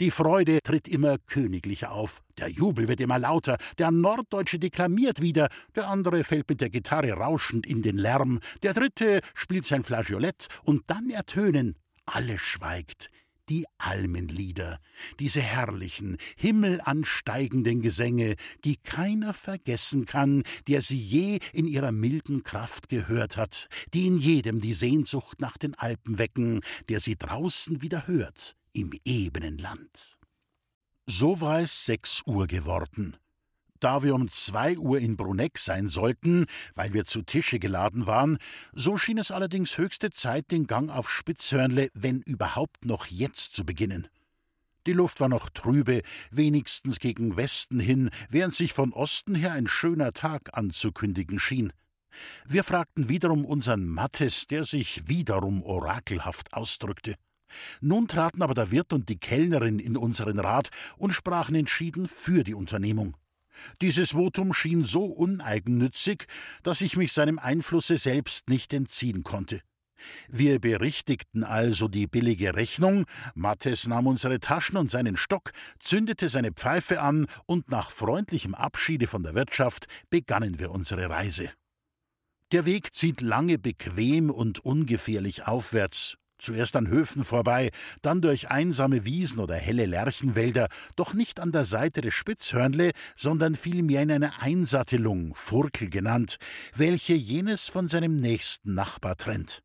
Die 0.00 0.10
Freude 0.10 0.60
tritt 0.62 0.88
immer 0.88 1.18
königlicher 1.18 1.92
auf, 1.92 2.22
der 2.38 2.48
Jubel 2.48 2.88
wird 2.88 3.00
immer 3.00 3.18
lauter, 3.18 3.56
der 3.78 3.90
Norddeutsche 3.90 4.58
deklamiert 4.58 5.20
wieder, 5.22 5.48
der 5.74 5.88
andere 5.88 6.24
fällt 6.24 6.48
mit 6.48 6.60
der 6.60 6.70
Gitarre 6.70 7.12
rauschend 7.12 7.66
in 7.66 7.82
den 7.82 7.96
Lärm, 7.96 8.40
der 8.62 8.74
dritte 8.74 9.20
spielt 9.34 9.66
sein 9.66 9.84
Flageolett, 9.84 10.48
und 10.64 10.84
dann 10.86 11.10
ertönen, 11.10 11.76
alles 12.04 12.40
schweigt, 12.40 13.10
die 13.48 13.64
Almenlieder, 13.78 14.80
diese 15.20 15.40
herrlichen, 15.40 16.16
himmelansteigenden 16.36 17.80
Gesänge, 17.80 18.34
die 18.64 18.76
keiner 18.76 19.34
vergessen 19.34 20.04
kann, 20.04 20.42
der 20.66 20.82
sie 20.82 20.98
je 20.98 21.38
in 21.52 21.66
ihrer 21.66 21.92
milden 21.92 22.42
Kraft 22.42 22.88
gehört 22.88 23.36
hat, 23.36 23.68
die 23.94 24.06
in 24.06 24.16
jedem 24.16 24.60
die 24.60 24.74
Sehnsucht 24.74 25.40
nach 25.40 25.56
den 25.56 25.74
Alpen 25.74 26.18
wecken, 26.18 26.60
der 26.88 27.00
sie 27.00 27.16
draußen 27.16 27.82
wieder 27.82 28.06
hört, 28.06 28.56
im 28.76 28.92
ebenen 29.06 29.56
Land. 29.56 30.18
So 31.06 31.40
war 31.40 31.60
es 31.60 31.86
sechs 31.86 32.20
Uhr 32.26 32.46
geworden. 32.46 33.16
Da 33.80 34.02
wir 34.02 34.14
um 34.14 34.30
zwei 34.30 34.76
Uhr 34.76 34.98
in 34.98 35.16
Bruneck 35.16 35.56
sein 35.56 35.88
sollten, 35.88 36.44
weil 36.74 36.92
wir 36.92 37.06
zu 37.06 37.22
Tische 37.22 37.58
geladen 37.58 38.06
waren, 38.06 38.36
so 38.72 38.98
schien 38.98 39.16
es 39.16 39.30
allerdings 39.30 39.78
höchste 39.78 40.10
Zeit, 40.10 40.50
den 40.50 40.66
Gang 40.66 40.90
auf 40.90 41.10
Spitzhörnle, 41.10 41.88
wenn 41.94 42.20
überhaupt 42.20 42.84
noch 42.84 43.06
jetzt 43.06 43.54
zu 43.54 43.64
beginnen. 43.64 44.08
Die 44.86 44.92
Luft 44.92 45.20
war 45.20 45.30
noch 45.30 45.48
trübe, 45.48 46.02
wenigstens 46.30 46.98
gegen 47.00 47.36
Westen 47.38 47.80
hin, 47.80 48.10
während 48.28 48.54
sich 48.54 48.74
von 48.74 48.92
Osten 48.92 49.34
her 49.34 49.52
ein 49.52 49.68
schöner 49.68 50.12
Tag 50.12 50.56
anzukündigen 50.56 51.40
schien. 51.40 51.72
Wir 52.46 52.62
fragten 52.62 53.08
wiederum 53.08 53.46
unseren 53.46 53.86
Mattes, 53.86 54.46
der 54.46 54.64
sich 54.64 55.08
wiederum 55.08 55.62
orakelhaft 55.62 56.52
ausdrückte. 56.52 57.16
Nun 57.80 58.08
traten 58.08 58.42
aber 58.42 58.54
der 58.54 58.70
Wirt 58.70 58.92
und 58.92 59.08
die 59.08 59.18
Kellnerin 59.18 59.78
in 59.78 59.96
unseren 59.96 60.38
Rat 60.38 60.70
und 60.96 61.12
sprachen 61.12 61.54
entschieden 61.54 62.08
für 62.08 62.44
die 62.44 62.54
Unternehmung. 62.54 63.16
Dieses 63.80 64.12
Votum 64.12 64.52
schien 64.52 64.84
so 64.84 65.04
uneigennützig, 65.06 66.26
dass 66.62 66.80
ich 66.80 66.96
mich 66.96 67.12
seinem 67.12 67.38
Einflusse 67.38 67.96
selbst 67.96 68.48
nicht 68.48 68.72
entziehen 68.72 69.24
konnte. 69.24 69.60
Wir 70.28 70.60
berichtigten 70.60 71.42
also 71.42 71.88
die 71.88 72.06
billige 72.06 72.54
Rechnung, 72.54 73.06
Mattes 73.34 73.86
nahm 73.86 74.06
unsere 74.06 74.40
Taschen 74.40 74.76
und 74.76 74.90
seinen 74.90 75.16
Stock, 75.16 75.52
zündete 75.80 76.28
seine 76.28 76.52
Pfeife 76.52 77.00
an, 77.00 77.26
und 77.46 77.70
nach 77.70 77.90
freundlichem 77.90 78.54
Abschiede 78.54 79.06
von 79.06 79.22
der 79.22 79.34
Wirtschaft 79.34 79.86
begannen 80.10 80.58
wir 80.58 80.70
unsere 80.70 81.08
Reise. 81.08 81.50
Der 82.52 82.66
Weg 82.66 82.94
zieht 82.94 83.22
lange 83.22 83.58
bequem 83.58 84.30
und 84.30 84.60
ungefährlich 84.60 85.46
aufwärts, 85.46 86.16
Zuerst 86.38 86.76
an 86.76 86.88
Höfen 86.88 87.24
vorbei, 87.24 87.70
dann 88.02 88.20
durch 88.20 88.50
einsame 88.50 89.04
Wiesen 89.04 89.38
oder 89.38 89.54
helle 89.54 89.86
Lärchenwälder, 89.86 90.68
doch 90.94 91.14
nicht 91.14 91.40
an 91.40 91.52
der 91.52 91.64
Seite 91.64 92.02
des 92.02 92.14
Spitzhörnle, 92.14 92.92
sondern 93.16 93.54
vielmehr 93.54 94.02
in 94.02 94.12
einer 94.12 94.42
Einsattelung, 94.42 95.34
Furkel 95.34 95.88
genannt, 95.88 96.36
welche 96.74 97.14
jenes 97.14 97.68
von 97.68 97.88
seinem 97.88 98.16
nächsten 98.16 98.74
Nachbar 98.74 99.16
trennt. 99.16 99.62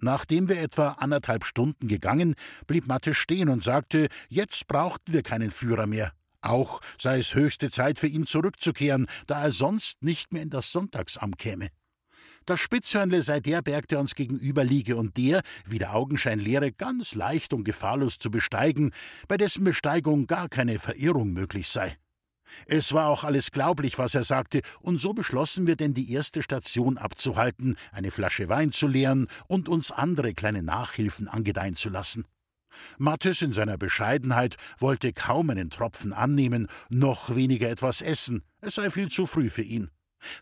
Nachdem 0.00 0.48
wir 0.48 0.60
etwa 0.60 0.90
anderthalb 0.92 1.44
Stunden 1.44 1.88
gegangen, 1.88 2.34
blieb 2.66 2.86
Matte 2.86 3.14
stehen 3.14 3.48
und 3.48 3.64
sagte, 3.64 4.08
jetzt 4.28 4.66
brauchten 4.68 5.12
wir 5.12 5.22
keinen 5.22 5.50
Führer 5.50 5.86
mehr. 5.86 6.12
Auch 6.40 6.80
sei 7.00 7.18
es 7.18 7.34
höchste 7.34 7.70
Zeit 7.70 7.98
für 7.98 8.06
ihn 8.06 8.26
zurückzukehren, 8.26 9.06
da 9.26 9.42
er 9.42 9.50
sonst 9.50 10.02
nicht 10.02 10.32
mehr 10.32 10.42
in 10.42 10.50
das 10.50 10.70
Sonntagsamt 10.70 11.38
käme. 11.38 11.68
Das 12.48 12.60
Spitzhörnle 12.60 13.20
sei 13.20 13.40
der 13.40 13.60
Berg, 13.60 13.88
der 13.88 14.00
uns 14.00 14.14
gegenüber 14.14 14.64
liege 14.64 14.96
und 14.96 15.18
der, 15.18 15.42
wie 15.66 15.78
der 15.78 15.94
Augenschein 15.94 16.38
lehre, 16.38 16.72
ganz 16.72 17.14
leicht 17.14 17.52
und 17.52 17.62
gefahrlos 17.64 18.18
zu 18.18 18.30
besteigen, 18.30 18.92
bei 19.28 19.36
dessen 19.36 19.64
Besteigung 19.64 20.26
gar 20.26 20.48
keine 20.48 20.78
Verirrung 20.78 21.34
möglich 21.34 21.68
sei. 21.68 21.98
Es 22.64 22.94
war 22.94 23.08
auch 23.08 23.22
alles 23.22 23.50
glaublich, 23.50 23.98
was 23.98 24.14
er 24.14 24.24
sagte, 24.24 24.62
und 24.80 24.98
so 24.98 25.12
beschlossen 25.12 25.66
wir 25.66 25.76
denn, 25.76 25.92
die 25.92 26.10
erste 26.10 26.42
Station 26.42 26.96
abzuhalten, 26.96 27.76
eine 27.92 28.10
Flasche 28.10 28.48
Wein 28.48 28.72
zu 28.72 28.88
leeren 28.88 29.28
und 29.46 29.68
uns 29.68 29.90
andere 29.90 30.32
kleine 30.32 30.62
Nachhilfen 30.62 31.28
angedeihen 31.28 31.76
zu 31.76 31.90
lassen. 31.90 32.24
Mattes 32.96 33.42
in 33.42 33.52
seiner 33.52 33.76
Bescheidenheit 33.76 34.56
wollte 34.78 35.12
kaum 35.12 35.50
einen 35.50 35.68
Tropfen 35.68 36.14
annehmen, 36.14 36.68
noch 36.88 37.36
weniger 37.36 37.68
etwas 37.68 38.00
essen, 38.00 38.42
es 38.62 38.76
sei 38.76 38.90
viel 38.90 39.10
zu 39.10 39.26
früh 39.26 39.50
für 39.50 39.60
ihn. 39.60 39.90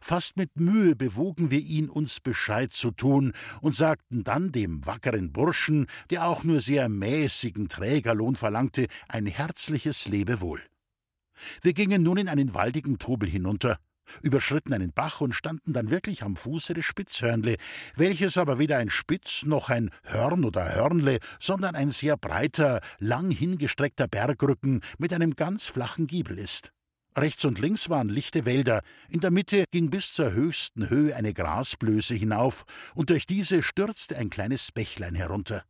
Fast 0.01 0.37
mit 0.37 0.59
Mühe 0.59 0.97
bewogen 0.97 1.51
wir 1.51 1.61
ihn, 1.61 1.89
uns 1.89 2.21
Bescheid 2.21 2.73
zu 2.73 2.91
tun, 2.91 3.33
und 3.61 3.75
sagten 3.75 4.25
dann 4.25 4.53
dem 4.53 4.85
wackeren 4.87 5.33
Burschen, 5.33 5.87
der 6.11 6.27
auch 6.27 6.45
nur 6.45 6.61
sehr 6.61 6.89
mäßigen 6.89 7.69
Trägerlohn 7.69 8.37
verlangte, 8.37 8.87
ein 9.09 9.27
herzliches 9.27 10.09
Lebewohl. 10.09 10.62
Wir 11.62 11.75
gingen 11.75 12.03
nun 12.03 12.17
in 12.17 12.29
einen 12.29 12.55
waldigen 12.55 12.99
Trubel 12.99 13.29
hinunter, 13.29 13.79
überschritten 14.23 14.73
einen 14.73 14.93
Bach 14.93 15.21
und 15.21 15.35
standen 15.35 15.73
dann 15.73 15.91
wirklich 15.91 16.23
am 16.23 16.37
Fuße 16.37 16.75
des 16.75 16.85
Spitzhörnle, 16.85 17.57
welches 17.97 18.39
aber 18.39 18.59
weder 18.59 18.79
ein 18.79 18.91
Spitz 18.91 19.45
noch 19.45 19.69
ein 19.69 19.91
Hörn 20.05 20.45
oder 20.45 20.75
Hörnle, 20.75 21.19
sondern 21.41 21.75
ein 21.75 21.91
sehr 21.91 22.17
breiter, 22.17 22.81
lang 22.99 23.31
hingestreckter 23.31 24.09
Bergrücken 24.09 24.81
mit 24.99 25.12
einem 25.12 25.35
ganz 25.35 25.67
flachen 25.67 26.07
Giebel 26.07 26.39
ist. 26.39 26.73
Rechts 27.17 27.47
und 27.47 27.59
links 27.59 27.89
waren 27.89 28.11
lichte 28.11 28.45
Wälder, 28.45 28.83
in 29.09 29.21
der 29.21 29.31
Mitte 29.31 29.65
ging 29.71 29.89
bis 29.89 30.13
zur 30.13 30.33
höchsten 30.33 30.91
Höhe 30.91 31.17
eine 31.17 31.33
Grasblöße 31.33 32.15
hinauf, 32.15 32.65
und 32.95 33.09
durch 33.09 33.25
diese 33.25 33.63
stürzte 33.63 34.19
ein 34.19 34.29
kleines 34.29 34.71
Bächlein 34.71 35.15
herunter. 35.15 35.65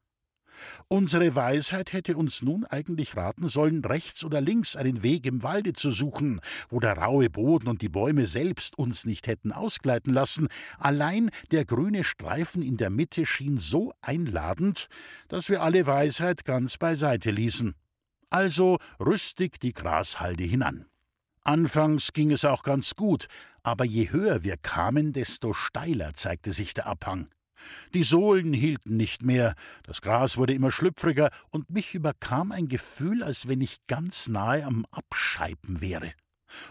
Unsere 0.89 1.37
Weisheit 1.37 1.93
hätte 1.93 2.17
uns 2.17 2.43
nun 2.43 2.65
eigentlich 2.65 3.17
raten 3.17 3.49
sollen, 3.49 3.85
rechts 3.85 4.25
oder 4.25 4.41
links 4.41 4.75
einen 4.75 5.05
Weg 5.05 5.25
im 5.27 5.45
Walde 5.45 5.73
zu 5.73 5.93
suchen, 5.93 6.41
wo 6.69 6.81
der 6.81 6.99
raue 6.99 7.31
Boden 7.31 7.69
und 7.69 7.81
die 7.81 7.89
Bäume 7.89 8.27
selbst 8.27 8.77
uns 8.77 9.05
nicht 9.05 9.29
hätten 9.29 9.53
ausgleiten 9.53 10.13
lassen, 10.13 10.49
allein 10.79 11.31
der 11.53 11.65
grüne 11.65 12.03
Streifen 12.03 12.63
in 12.63 12.77
der 12.77 12.91
Mitte 12.91 13.25
schien 13.25 13.59
so 13.59 13.93
einladend, 14.01 14.89
dass 15.29 15.49
wir 15.49 15.63
alle 15.63 15.87
Weisheit 15.87 16.45
ganz 16.45 16.77
beiseite 16.77 17.31
ließen. 17.31 17.75
Also 18.31 18.79
rüstig 18.99 19.61
die 19.61 19.73
Grashalde 19.73 20.43
hinan. 20.43 20.87
Anfangs 21.47 22.13
ging 22.13 22.33
es 22.33 22.45
auch 22.45 22.65
ganz 22.65 22.97
gut, 22.97 23.29
aber 23.63 23.85
je 23.85 24.11
höher 24.11 24.43
wir 24.43 24.57
kamen, 24.57 25.13
desto 25.13 25.53
steiler 25.53 26.13
zeigte 26.13 26.51
sich 26.51 26.75
der 26.75 26.89
Abhang. 26.89 27.29
Die 27.95 28.03
Sohlen 28.03 28.53
hielten 28.53 28.97
nicht 28.97 29.23
mehr, 29.23 29.55
das 29.85 30.03
Gras 30.03 30.39
wurde 30.39 30.55
immer 30.55 30.73
schlüpfriger, 30.73 31.31
und 31.51 31.71
mich 31.71 31.95
überkam 31.95 32.51
ein 32.51 32.67
Gefühl, 32.67 33.23
als 33.23 33.47
wenn 33.47 33.61
ich 33.61 33.87
ganz 33.87 34.27
nahe 34.27 34.65
am 34.65 34.87
Abscheiben 34.91 35.81
wäre. 35.81 36.15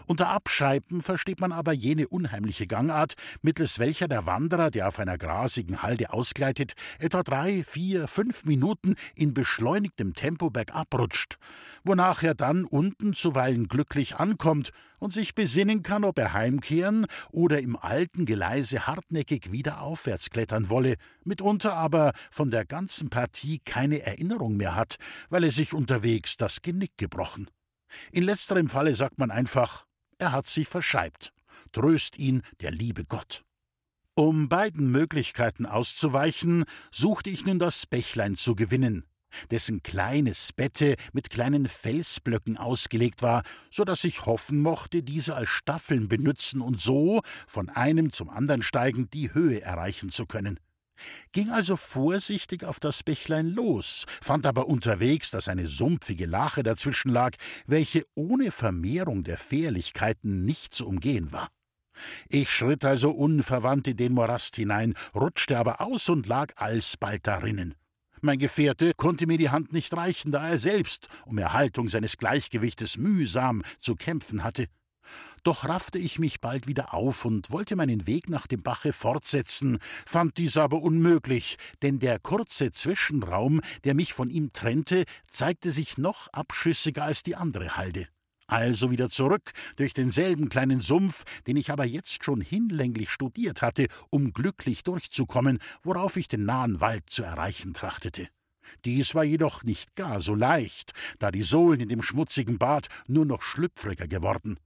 Unter 0.06 0.28
Abscheiben 0.28 1.00
versteht 1.00 1.40
man 1.40 1.52
aber 1.52 1.72
jene 1.72 2.08
unheimliche 2.08 2.66
Gangart, 2.66 3.14
mittels 3.42 3.78
welcher 3.78 4.08
der 4.08 4.26
Wanderer, 4.26 4.70
der 4.70 4.88
auf 4.88 4.98
einer 4.98 5.18
grasigen 5.18 5.82
Halde 5.82 6.12
ausgleitet, 6.12 6.74
etwa 6.98 7.22
drei, 7.22 7.64
vier, 7.64 8.08
fünf 8.08 8.44
Minuten 8.44 8.94
in 9.14 9.34
beschleunigtem 9.34 10.14
Tempo 10.14 10.50
bergab 10.50 10.94
rutscht, 10.94 11.36
wonach 11.84 12.22
er 12.22 12.34
dann 12.34 12.64
unten 12.64 13.14
zuweilen 13.14 13.68
glücklich 13.68 14.16
ankommt 14.16 14.70
und 14.98 15.12
sich 15.12 15.34
besinnen 15.34 15.82
kann, 15.82 16.04
ob 16.04 16.18
er 16.18 16.32
heimkehren 16.32 17.06
oder 17.30 17.60
im 17.60 17.76
alten 17.76 18.24
Geleise 18.26 18.86
hartnäckig 18.86 19.52
wieder 19.52 19.80
aufwärts 19.80 20.30
klettern 20.30 20.70
wolle, 20.70 20.96
mitunter 21.24 21.74
aber 21.74 22.12
von 22.30 22.50
der 22.50 22.64
ganzen 22.64 23.10
Partie 23.10 23.60
keine 23.64 24.02
Erinnerung 24.02 24.56
mehr 24.56 24.74
hat, 24.74 24.96
weil 25.28 25.44
er 25.44 25.50
sich 25.50 25.74
unterwegs 25.74 26.36
das 26.36 26.62
Genick 26.62 26.92
gebrochen. 26.96 27.48
In 28.12 28.24
letzterem 28.24 28.68
Falle 28.68 28.94
sagt 28.94 29.18
man 29.18 29.30
einfach, 29.30 29.86
er 30.18 30.32
hat 30.32 30.48
sich 30.48 30.68
verscheibt. 30.68 31.32
Tröst 31.72 32.18
ihn 32.18 32.42
der 32.60 32.70
liebe 32.70 33.04
Gott. 33.04 33.44
Um 34.14 34.48
beiden 34.48 34.90
Möglichkeiten 34.90 35.66
auszuweichen, 35.66 36.64
suchte 36.90 37.30
ich 37.30 37.44
nun 37.44 37.58
das 37.58 37.86
Bächlein 37.86 38.36
zu 38.36 38.54
gewinnen, 38.54 39.04
dessen 39.50 39.82
kleines 39.82 40.54
Bette 40.54 40.96
mit 41.12 41.28
kleinen 41.28 41.66
Felsblöcken 41.66 42.56
ausgelegt 42.56 43.20
war, 43.20 43.42
so 43.70 43.84
dass 43.84 44.04
ich 44.04 44.24
hoffen 44.24 44.60
mochte, 44.60 45.02
diese 45.02 45.34
als 45.34 45.50
Staffeln 45.50 46.08
benützen 46.08 46.62
und 46.62 46.80
so, 46.80 47.20
von 47.46 47.68
einem 47.68 48.10
zum 48.10 48.30
andern 48.30 48.62
steigend, 48.62 49.12
die 49.12 49.34
Höhe 49.34 49.60
erreichen 49.60 50.10
zu 50.10 50.24
können 50.24 50.58
ging 51.32 51.50
also 51.50 51.76
vorsichtig 51.76 52.64
auf 52.64 52.80
das 52.80 53.02
Bächlein 53.02 53.48
los, 53.48 54.04
fand 54.22 54.46
aber 54.46 54.66
unterwegs, 54.68 55.30
dass 55.30 55.48
eine 55.48 55.66
sumpfige 55.66 56.26
Lache 56.26 56.62
dazwischen 56.62 57.10
lag, 57.10 57.32
welche 57.66 58.04
ohne 58.14 58.50
Vermehrung 58.50 59.24
der 59.24 59.38
Fährlichkeiten 59.38 60.44
nicht 60.44 60.74
zu 60.74 60.86
umgehen 60.86 61.32
war. 61.32 61.48
Ich 62.28 62.50
schritt 62.50 62.84
also 62.84 63.10
unverwandt 63.10 63.88
in 63.88 63.96
den 63.96 64.12
Morast 64.12 64.56
hinein, 64.56 64.94
rutschte 65.14 65.58
aber 65.58 65.80
aus 65.80 66.08
und 66.08 66.26
lag 66.26 66.52
alsbald 66.56 67.26
darinnen. 67.26 67.74
Mein 68.20 68.38
Gefährte 68.38 68.92
konnte 68.94 69.26
mir 69.26 69.38
die 69.38 69.50
Hand 69.50 69.72
nicht 69.72 69.94
reichen, 69.94 70.32
da 70.32 70.48
er 70.48 70.58
selbst 70.58 71.08
um 71.26 71.38
Erhaltung 71.38 71.88
seines 71.88 72.16
Gleichgewichtes 72.16 72.96
mühsam 72.96 73.62
zu 73.78 73.94
kämpfen 73.94 74.42
hatte. 74.42 74.66
Doch 75.46 75.68
raffte 75.68 76.00
ich 76.00 76.18
mich 76.18 76.40
bald 76.40 76.66
wieder 76.66 76.92
auf 76.92 77.24
und 77.24 77.52
wollte 77.52 77.76
meinen 77.76 78.08
Weg 78.08 78.28
nach 78.28 78.48
dem 78.48 78.64
Bache 78.64 78.92
fortsetzen, 78.92 79.78
fand 80.04 80.38
dies 80.38 80.56
aber 80.56 80.82
unmöglich, 80.82 81.56
denn 81.82 82.00
der 82.00 82.18
kurze 82.18 82.72
Zwischenraum, 82.72 83.60
der 83.84 83.94
mich 83.94 84.12
von 84.12 84.28
ihm 84.28 84.52
trennte, 84.52 85.04
zeigte 85.28 85.70
sich 85.70 85.98
noch 85.98 86.26
abschüssiger 86.32 87.04
als 87.04 87.22
die 87.22 87.36
andere 87.36 87.76
Halde. 87.76 88.08
Also 88.48 88.90
wieder 88.90 89.08
zurück 89.08 89.52
durch 89.76 89.94
denselben 89.94 90.48
kleinen 90.48 90.80
Sumpf, 90.80 91.22
den 91.46 91.56
ich 91.56 91.70
aber 91.70 91.84
jetzt 91.84 92.24
schon 92.24 92.40
hinlänglich 92.40 93.08
studiert 93.12 93.62
hatte, 93.62 93.86
um 94.10 94.32
glücklich 94.32 94.82
durchzukommen, 94.82 95.60
worauf 95.84 96.16
ich 96.16 96.26
den 96.26 96.44
nahen 96.44 96.80
Wald 96.80 97.08
zu 97.08 97.22
erreichen 97.22 97.72
trachtete. 97.72 98.26
Dies 98.84 99.14
war 99.14 99.22
jedoch 99.22 99.62
nicht 99.62 99.94
gar 99.94 100.20
so 100.20 100.34
leicht, 100.34 100.90
da 101.20 101.30
die 101.30 101.42
Sohlen 101.42 101.78
in 101.78 101.88
dem 101.88 102.02
schmutzigen 102.02 102.58
Bad 102.58 102.88
nur 103.06 103.26
noch 103.26 103.42
schlüpfriger 103.42 104.08
geworden. 104.08 104.58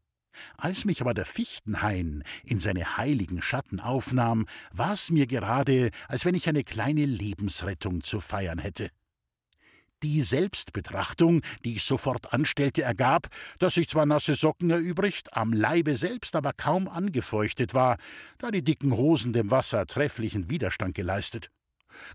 Als 0.56 0.84
mich 0.84 1.00
aber 1.00 1.14
der 1.14 1.26
Fichtenhain 1.26 2.22
in 2.44 2.60
seine 2.60 2.96
heiligen 2.96 3.42
Schatten 3.42 3.80
aufnahm, 3.80 4.46
war 4.72 4.92
es 4.92 5.10
mir 5.10 5.26
gerade, 5.26 5.90
als 6.08 6.24
wenn 6.24 6.34
ich 6.34 6.48
eine 6.48 6.64
kleine 6.64 7.04
Lebensrettung 7.04 8.02
zu 8.02 8.20
feiern 8.20 8.58
hätte. 8.58 8.90
Die 10.02 10.22
Selbstbetrachtung, 10.22 11.42
die 11.62 11.76
ich 11.76 11.84
sofort 11.84 12.32
anstellte, 12.32 12.82
ergab, 12.82 13.28
dass 13.58 13.76
ich 13.76 13.88
zwar 13.88 14.06
nasse 14.06 14.34
Socken 14.34 14.70
erübrigt, 14.70 15.36
am 15.36 15.52
Leibe 15.52 15.94
selbst 15.94 16.34
aber 16.36 16.54
kaum 16.54 16.88
angefeuchtet 16.88 17.74
war, 17.74 17.98
da 18.38 18.50
die 18.50 18.62
dicken 18.62 18.92
Hosen 18.92 19.34
dem 19.34 19.50
Wasser 19.50 19.86
trefflichen 19.86 20.48
Widerstand 20.48 20.94
geleistet. 20.94 21.50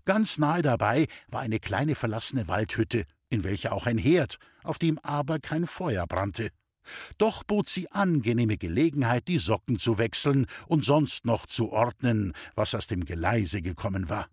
Ganz 0.04 0.38
nahe 0.38 0.62
dabei 0.62 1.06
war 1.28 1.42
eine 1.42 1.60
kleine 1.60 1.94
verlassene 1.94 2.48
Waldhütte, 2.48 3.04
in 3.30 3.44
welcher 3.44 3.72
auch 3.72 3.86
ein 3.86 3.98
Herd, 3.98 4.38
auf 4.64 4.78
dem 4.78 4.98
aber 5.00 5.38
kein 5.38 5.68
Feuer 5.68 6.06
brannte. 6.06 6.50
Doch 7.18 7.44
bot 7.44 7.68
sie 7.68 7.90
angenehme 7.90 8.56
Gelegenheit, 8.56 9.28
die 9.28 9.38
Socken 9.38 9.78
zu 9.78 9.98
wechseln 9.98 10.46
und 10.66 10.84
sonst 10.84 11.24
noch 11.24 11.46
zu 11.46 11.70
ordnen, 11.70 12.32
was 12.54 12.74
aus 12.74 12.86
dem 12.86 13.04
Geleise 13.04 13.62
gekommen 13.62 14.08
war. 14.08 14.28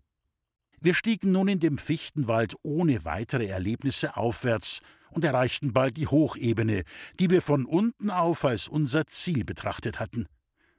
Wir 0.80 0.94
stiegen 0.94 1.32
nun 1.32 1.48
in 1.48 1.60
dem 1.60 1.78
Fichtenwald 1.78 2.56
ohne 2.62 3.06
weitere 3.06 3.46
Erlebnisse 3.46 4.16
aufwärts 4.16 4.80
und 5.10 5.24
erreichten 5.24 5.72
bald 5.72 5.96
die 5.96 6.06
Hochebene, 6.06 6.82
die 7.18 7.30
wir 7.30 7.40
von 7.40 7.64
unten 7.64 8.10
auf 8.10 8.44
als 8.44 8.68
unser 8.68 9.06
Ziel 9.06 9.44
betrachtet 9.44 9.98
hatten. 9.98 10.26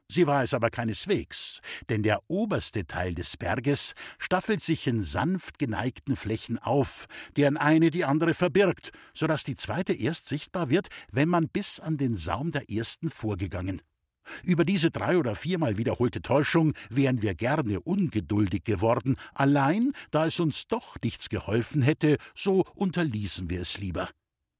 Sie 0.07 0.27
war 0.27 0.43
es 0.43 0.53
aber 0.53 0.69
keineswegs, 0.69 1.61
denn 1.89 2.03
der 2.03 2.19
oberste 2.27 2.85
Teil 2.85 3.15
des 3.15 3.37
Berges 3.37 3.95
staffelt 4.19 4.61
sich 4.61 4.85
in 4.85 5.01
sanft 5.01 5.57
geneigten 5.57 6.15
Flächen 6.15 6.59
auf, 6.59 7.07
deren 7.35 7.57
eine 7.57 7.89
die 7.89 8.05
andere 8.05 8.35
verbirgt, 8.35 8.91
so 9.15 9.25
dass 9.25 9.43
die 9.43 9.55
zweite 9.55 9.93
erst 9.93 10.29
sichtbar 10.29 10.69
wird, 10.69 10.89
wenn 11.11 11.27
man 11.27 11.47
bis 11.47 11.79
an 11.79 11.97
den 11.97 12.15
Saum 12.15 12.51
der 12.51 12.69
ersten 12.69 13.09
vorgegangen. 13.09 13.81
Über 14.43 14.65
diese 14.65 14.91
drei 14.91 15.17
oder 15.17 15.35
viermal 15.35 15.77
wiederholte 15.77 16.21
Täuschung 16.21 16.73
wären 16.89 17.21
wir 17.21 17.35
gerne 17.35 17.79
ungeduldig 17.79 18.63
geworden, 18.63 19.17
allein 19.33 19.91
da 20.11 20.25
es 20.25 20.39
uns 20.39 20.67
doch 20.67 20.95
nichts 21.03 21.29
geholfen 21.29 21.81
hätte, 21.81 22.17
so 22.35 22.65
unterließen 22.75 23.49
wir 23.49 23.61
es 23.61 23.77
lieber. 23.79 24.09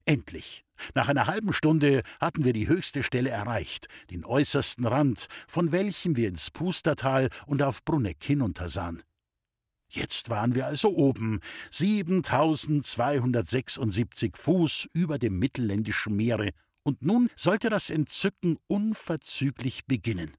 Endlich, 0.06 0.64
nach 0.94 1.08
einer 1.08 1.26
halben 1.26 1.52
Stunde 1.52 2.02
hatten 2.20 2.44
wir 2.44 2.52
die 2.52 2.68
höchste 2.68 3.02
Stelle 3.02 3.30
erreicht, 3.30 3.88
den 4.12 4.24
äußersten 4.24 4.86
Rand, 4.86 5.26
von 5.48 5.72
welchem 5.72 6.14
wir 6.14 6.28
ins 6.28 6.52
Pustertal 6.52 7.28
und 7.46 7.60
auf 7.60 7.84
Bruneck 7.84 8.22
hinuntersahen. 8.22 9.02
Jetzt 9.88 10.30
waren 10.30 10.54
wir 10.54 10.66
also 10.66 10.90
oben, 10.90 11.40
7276 11.72 14.36
Fuß 14.36 14.88
über 14.92 15.18
dem 15.18 15.40
mittelländischen 15.40 16.14
Meere, 16.14 16.50
und 16.84 17.02
nun 17.02 17.28
sollte 17.34 17.68
das 17.68 17.90
Entzücken 17.90 18.58
unverzüglich 18.68 19.86
beginnen. 19.86 20.30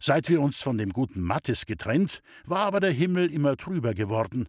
Seit 0.00 0.28
wir 0.28 0.40
uns 0.40 0.60
von 0.60 0.76
dem 0.76 0.92
guten 0.92 1.20
Mattes 1.20 1.66
getrennt, 1.66 2.20
war 2.44 2.66
aber 2.66 2.80
der 2.80 2.90
Himmel 2.90 3.32
immer 3.32 3.56
trüber 3.56 3.94
geworden. 3.94 4.48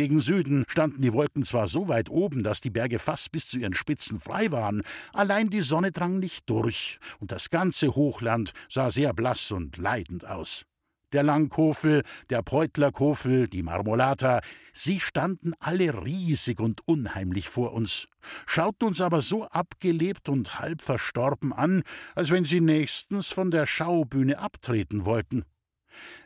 Gegen 0.00 0.22
Süden 0.22 0.64
standen 0.66 1.02
die 1.02 1.12
Wolken 1.12 1.44
zwar 1.44 1.68
so 1.68 1.88
weit 1.88 2.08
oben, 2.08 2.42
dass 2.42 2.62
die 2.62 2.70
Berge 2.70 2.98
fast 2.98 3.32
bis 3.32 3.48
zu 3.48 3.58
ihren 3.58 3.74
Spitzen 3.74 4.18
frei 4.18 4.50
waren, 4.50 4.80
allein 5.12 5.50
die 5.50 5.60
Sonne 5.60 5.92
drang 5.92 6.18
nicht 6.18 6.48
durch, 6.48 6.98
und 7.18 7.32
das 7.32 7.50
ganze 7.50 7.94
Hochland 7.94 8.54
sah 8.70 8.90
sehr 8.90 9.12
blass 9.12 9.50
und 9.50 9.76
leidend 9.76 10.26
aus. 10.26 10.64
Der 11.12 11.22
Langkofel, 11.22 12.02
der 12.30 12.40
Preutlerkofel, 12.40 13.46
die 13.46 13.62
Marmolata, 13.62 14.40
sie 14.72 15.00
standen 15.00 15.52
alle 15.58 16.02
riesig 16.02 16.60
und 16.60 16.80
unheimlich 16.88 17.50
vor 17.50 17.74
uns, 17.74 18.08
schauten 18.46 18.88
uns 18.88 19.02
aber 19.02 19.20
so 19.20 19.44
abgelebt 19.48 20.30
und 20.30 20.60
halb 20.60 20.80
verstorben 20.80 21.52
an, 21.52 21.82
als 22.14 22.30
wenn 22.30 22.46
sie 22.46 22.62
nächstens 22.62 23.32
von 23.32 23.50
der 23.50 23.66
Schaubühne 23.66 24.38
abtreten 24.38 25.04
wollten. 25.04 25.44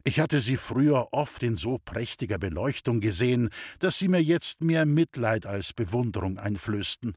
Ich 0.04 0.20
hatte 0.20 0.40
sie 0.40 0.56
früher 0.56 1.08
oft 1.12 1.42
in 1.42 1.56
so 1.56 1.78
prächtiger 1.78 2.38
Beleuchtung 2.38 3.00
gesehen, 3.00 3.48
dass 3.78 3.98
sie 3.98 4.08
mir 4.08 4.22
jetzt 4.22 4.60
mehr 4.62 4.86
Mitleid 4.86 5.46
als 5.46 5.72
Bewunderung 5.72 6.38
einflößten. 6.38 7.14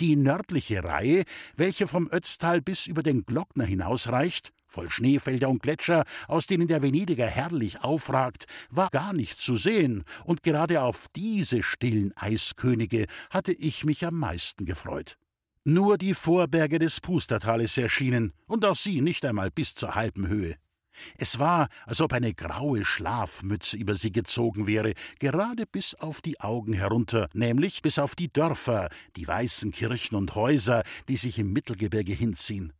Die 0.00 0.16
nördliche 0.16 0.84
Reihe, 0.84 1.24
welche 1.56 1.86
vom 1.86 2.10
Ötztal 2.10 2.60
bis 2.60 2.86
über 2.86 3.02
den 3.02 3.24
Glockner 3.24 3.64
hinausreicht, 3.64 4.52
voll 4.66 4.90
Schneefelder 4.90 5.48
und 5.48 5.62
Gletscher, 5.62 6.04
aus 6.28 6.46
denen 6.46 6.68
der 6.68 6.82
Venediger 6.82 7.26
herrlich 7.26 7.82
aufragt, 7.82 8.46
war 8.70 8.90
gar 8.90 9.12
nicht 9.12 9.38
zu 9.38 9.56
sehen, 9.56 10.04
und 10.24 10.42
gerade 10.42 10.82
auf 10.82 11.06
diese 11.14 11.62
stillen 11.62 12.12
Eiskönige 12.16 13.06
hatte 13.30 13.52
ich 13.52 13.84
mich 13.84 14.04
am 14.04 14.18
meisten 14.18 14.66
gefreut. 14.66 15.16
Nur 15.64 15.98
die 15.98 16.14
Vorberge 16.14 16.78
des 16.78 17.00
Pustertales 17.00 17.76
erschienen, 17.78 18.32
und 18.46 18.64
auch 18.64 18.76
sie 18.76 19.00
nicht 19.00 19.24
einmal 19.24 19.50
bis 19.50 19.74
zur 19.74 19.94
halben 19.94 20.28
Höhe. 20.28 20.56
Es 21.16 21.38
war, 21.38 21.68
als 21.84 22.00
ob 22.00 22.12
eine 22.12 22.34
graue 22.34 22.84
Schlafmütze 22.84 23.76
über 23.76 23.94
sie 23.96 24.12
gezogen 24.12 24.66
wäre, 24.66 24.92
gerade 25.18 25.66
bis 25.66 25.94
auf 25.94 26.22
die 26.22 26.40
Augen 26.40 26.72
herunter, 26.72 27.28
nämlich 27.32 27.82
bis 27.82 27.98
auf 27.98 28.14
die 28.14 28.32
Dörfer, 28.32 28.88
die 29.16 29.26
weißen 29.26 29.72
Kirchen 29.72 30.16
und 30.16 30.34
Häuser, 30.34 30.82
die 31.08 31.16
sich 31.16 31.38
im 31.38 31.52
Mittelgebirge 31.52 32.12
hinziehen. 32.12 32.72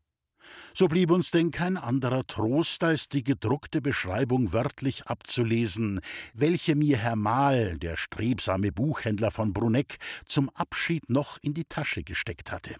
So 0.74 0.88
blieb 0.88 1.10
uns 1.10 1.30
denn 1.30 1.50
kein 1.50 1.76
anderer 1.76 2.26
Trost, 2.26 2.84
als 2.84 3.08
die 3.08 3.24
gedruckte 3.24 3.80
Beschreibung 3.80 4.52
wörtlich 4.52 5.06
abzulesen, 5.06 6.00
welche 6.34 6.76
mir 6.76 6.98
Herr 6.98 7.16
Mahl, 7.16 7.78
der 7.78 7.96
strebsame 7.96 8.72
Buchhändler 8.72 9.30
von 9.30 9.52
Bruneck, 9.52 9.96
zum 10.26 10.50
Abschied 10.50 11.10
noch 11.10 11.38
in 11.42 11.54
die 11.54 11.64
Tasche 11.64 12.04
gesteckt 12.04 12.52
hatte. 12.52 12.76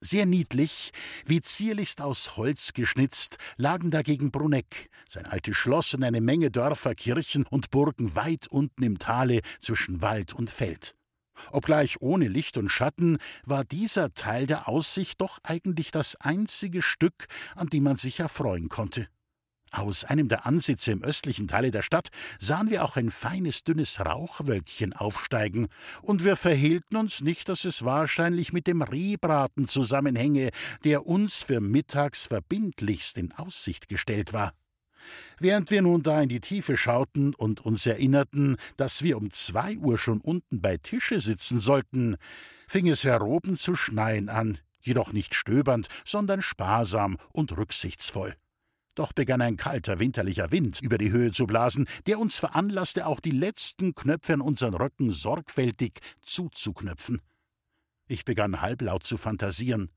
Sehr 0.00 0.26
niedlich, 0.26 0.92
wie 1.24 1.40
zierlichst 1.40 2.02
aus 2.02 2.36
Holz 2.36 2.74
geschnitzt, 2.74 3.38
lagen 3.56 3.90
dagegen 3.90 4.30
Bruneck, 4.30 4.90
sein 5.08 5.24
altes 5.24 5.56
Schloss 5.56 5.94
und 5.94 6.04
eine 6.04 6.20
Menge 6.20 6.50
Dörfer, 6.50 6.94
Kirchen 6.94 7.46
und 7.46 7.70
Burgen 7.70 8.14
weit 8.14 8.46
unten 8.46 8.82
im 8.82 8.98
Tale 8.98 9.40
zwischen 9.58 10.02
Wald 10.02 10.34
und 10.34 10.50
Feld. 10.50 10.94
Obgleich 11.50 12.00
ohne 12.00 12.28
Licht 12.28 12.56
und 12.56 12.68
Schatten, 12.68 13.18
war 13.44 13.64
dieser 13.64 14.12
Teil 14.14 14.46
der 14.46 14.68
Aussicht 14.68 15.20
doch 15.20 15.38
eigentlich 15.42 15.90
das 15.90 16.16
einzige 16.16 16.82
Stück, 16.82 17.26
an 17.54 17.68
dem 17.68 17.84
man 17.84 17.96
sich 17.96 18.20
erfreuen 18.20 18.68
konnte. 18.68 19.08
Aus 19.76 20.04
einem 20.04 20.28
der 20.28 20.46
Ansitze 20.46 20.92
im 20.92 21.02
östlichen 21.02 21.48
Teile 21.48 21.70
der 21.70 21.82
Stadt 21.82 22.08
sahen 22.40 22.70
wir 22.70 22.82
auch 22.82 22.96
ein 22.96 23.10
feines, 23.10 23.62
dünnes 23.62 24.00
Rauchwölkchen 24.00 24.94
aufsteigen, 24.94 25.68
und 26.00 26.24
wir 26.24 26.36
verhielten 26.36 26.96
uns 26.96 27.20
nicht, 27.20 27.50
dass 27.50 27.66
es 27.66 27.84
wahrscheinlich 27.84 28.54
mit 28.54 28.66
dem 28.66 28.80
Rehbraten 28.80 29.68
zusammenhänge, 29.68 30.48
der 30.84 31.06
uns 31.06 31.42
für 31.42 31.60
mittags 31.60 32.26
verbindlichst 32.26 33.18
in 33.18 33.32
Aussicht 33.32 33.88
gestellt 33.88 34.32
war. 34.32 34.54
Während 35.38 35.70
wir 35.70 35.82
nun 35.82 36.02
da 36.02 36.22
in 36.22 36.30
die 36.30 36.40
Tiefe 36.40 36.78
schauten 36.78 37.34
und 37.34 37.60
uns 37.60 37.84
erinnerten, 37.84 38.56
dass 38.78 39.02
wir 39.02 39.18
um 39.18 39.30
zwei 39.30 39.76
Uhr 39.76 39.98
schon 39.98 40.22
unten 40.22 40.62
bei 40.62 40.78
Tische 40.78 41.20
sitzen 41.20 41.60
sollten, 41.60 42.16
fing 42.66 42.88
es 42.88 43.04
heroben 43.04 43.58
zu 43.58 43.74
schneien 43.74 44.30
an, 44.30 44.58
jedoch 44.80 45.12
nicht 45.12 45.34
stöbernd, 45.34 45.88
sondern 46.06 46.40
sparsam 46.40 47.18
und 47.32 47.54
rücksichtsvoll. 47.54 48.36
Doch 48.96 49.12
begann 49.12 49.42
ein 49.42 49.58
kalter 49.58 50.00
winterlicher 50.00 50.50
Wind 50.50 50.80
über 50.82 50.96
die 50.96 51.12
Höhe 51.12 51.30
zu 51.30 51.46
blasen, 51.46 51.86
der 52.06 52.18
uns 52.18 52.38
veranlasste, 52.38 53.06
auch 53.06 53.20
die 53.20 53.30
letzten 53.30 53.94
Knöpfe 53.94 54.32
an 54.32 54.40
unseren 54.40 54.74
Röcken 54.74 55.12
sorgfältig 55.12 56.00
zuzuknöpfen. 56.22 57.20
Ich 58.08 58.24
begann 58.24 58.62
halblaut 58.62 59.04
zu 59.04 59.18
fantasieren. 59.18 59.90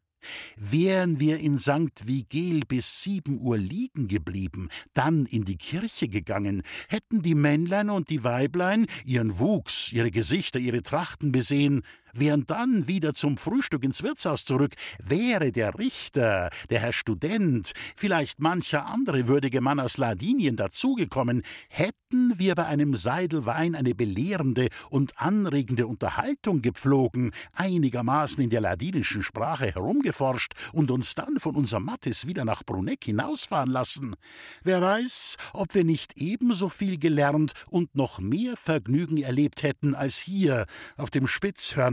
Wären 0.57 1.21
wir 1.21 1.38
in 1.38 1.57
St. 1.57 2.05
Vigel 2.05 2.63
bis 2.67 3.03
sieben 3.03 3.39
Uhr 3.39 3.57
liegen 3.57 4.09
geblieben, 4.09 4.67
dann 4.93 5.25
in 5.25 5.45
die 5.45 5.55
Kirche 5.55 6.09
gegangen, 6.09 6.62
hätten 6.89 7.21
die 7.21 7.35
Männlein 7.35 7.89
und 7.89 8.09
die 8.09 8.25
Weiblein 8.25 8.85
ihren 9.05 9.39
Wuchs, 9.39 9.93
ihre 9.93 10.12
Gesichter, 10.12 10.59
ihre 10.59 10.83
Trachten 10.83 11.31
besehen, 11.31 11.83
wären 12.13 12.45
dann 12.45 12.88
wieder 12.88 13.13
zum 13.13 13.38
Frühstück 13.38 13.84
ins 13.84 14.04
Wirtshaus 14.04 14.45
zurück, 14.45 14.76
wäre 15.04 15.52
der 15.52 15.78
Richter, 15.78 16.50
der 16.69 16.80
Herr 16.80 16.93
Student, 16.93 17.72
vielleicht 17.95 18.39
mancher 18.39 18.86
andere 18.86 19.28
würdige 19.28 19.62
Mann 19.62 19.80
aus 19.80 19.98
Ladinien 19.98 20.56
dazugekommen, 20.56 21.43
hätten 21.69 22.34
wir 22.38 22.56
bei 22.56 22.65
einem 22.65 22.95
Seidelwein 22.95 23.76
eine 23.76 23.93
belehrende 23.93 24.69
und 24.89 25.19
anregende 25.19 25.88
Unterhaltung 25.88 26.62
gepflogen, 26.62 27.32
einigermaßen 27.54 28.43
in 28.43 28.50
der 28.50 28.62
ladinischen 28.62 29.24
Sprache 29.24 29.74
herumgeforscht 29.74 30.54
und 30.74 30.91
uns 30.91 31.15
dann 31.15 31.39
von 31.39 31.56
unserem 31.56 31.86
Mattes 31.86 32.28
wieder 32.28 32.45
nach 32.45 32.63
Bruneck 32.63 33.04
hinausfahren 33.04 33.69
lassen. 33.69 34.15
Wer 34.63 34.82
weiß, 34.82 35.38
ob 35.54 35.74
wir 35.76 35.84
nicht 35.84 36.13
ebenso 36.17 36.69
viel 36.69 36.98
gelernt 36.98 37.54
und 37.69 37.95
noch 37.95 38.19
mehr 38.19 38.58
Vergnügen 38.58 39.17
erlebt 39.17 39.63
hätten 39.63 39.95
als 39.95 40.17
hier 40.17 40.65
auf 40.98 41.10
dem 41.10 41.28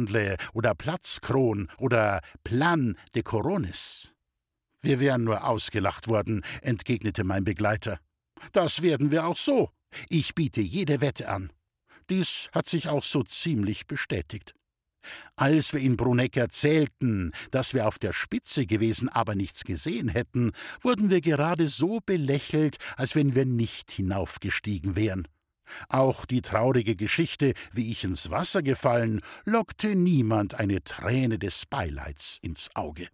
Spitzhörnle 0.07 0.37
oder 0.53 0.75
Platzkron 0.75 1.69
oder 1.79 2.21
Plan 2.45 2.97
de 3.15 3.23
Coronis. 3.23 4.13
Wir 4.81 5.01
wären 5.01 5.25
nur 5.25 5.45
ausgelacht 5.45 6.09
worden, 6.09 6.43
entgegnete 6.63 7.25
mein 7.25 7.45
Begleiter. 7.45 7.99
Das 8.53 8.83
werden 8.83 9.11
wir 9.11 9.27
auch 9.27 9.37
so. 9.37 9.71
Ich 10.09 10.35
biete 10.35 10.61
jede 10.61 11.01
Wette 11.01 11.29
an. 11.29 11.51
Dies 12.09 12.51
hat 12.53 12.69
sich 12.69 12.89
auch 12.89 13.03
so 13.03 13.23
ziemlich 13.23 13.87
bestätigt. 13.87 14.55
Als 15.37 15.73
wir 15.73 15.81
in 15.81 15.97
Bruneck 15.97 16.37
erzählten, 16.37 17.33
dass 17.51 17.75
wir 17.75 17.87
auf 17.87 17.99
der 17.99 18.13
Spitze 18.13 18.67
gewesen, 18.67 19.09
aber 19.09 19.35
nichts 19.35 19.65
gesehen 19.65 20.09
hätten, 20.09 20.51
wurden 20.83 21.11
wir 21.11 21.21
gerade 21.21 21.69
so 21.69 22.01
belächelt, 22.05 22.77
als 22.97 23.15
wenn 23.15 23.35
wir 23.35 23.47
nicht 23.47 23.91
hinaufgestiegen 23.91 24.97
wären. 24.97 25.27
Auch 25.89 26.25
die 26.25 26.43
traurige 26.43 26.97
Geschichte, 26.97 27.55
wie 27.73 27.91
ich 27.91 28.05
ins 28.05 28.31
Wasser 28.31 28.63
gefallen, 28.63 29.21
lockte 29.45 29.95
niemand 29.95 30.55
eine 30.55 30.83
Träne 30.83 31.39
des 31.39 31.67
Beileids 31.67 32.39
ins 32.43 32.71
Auge. 32.75 33.09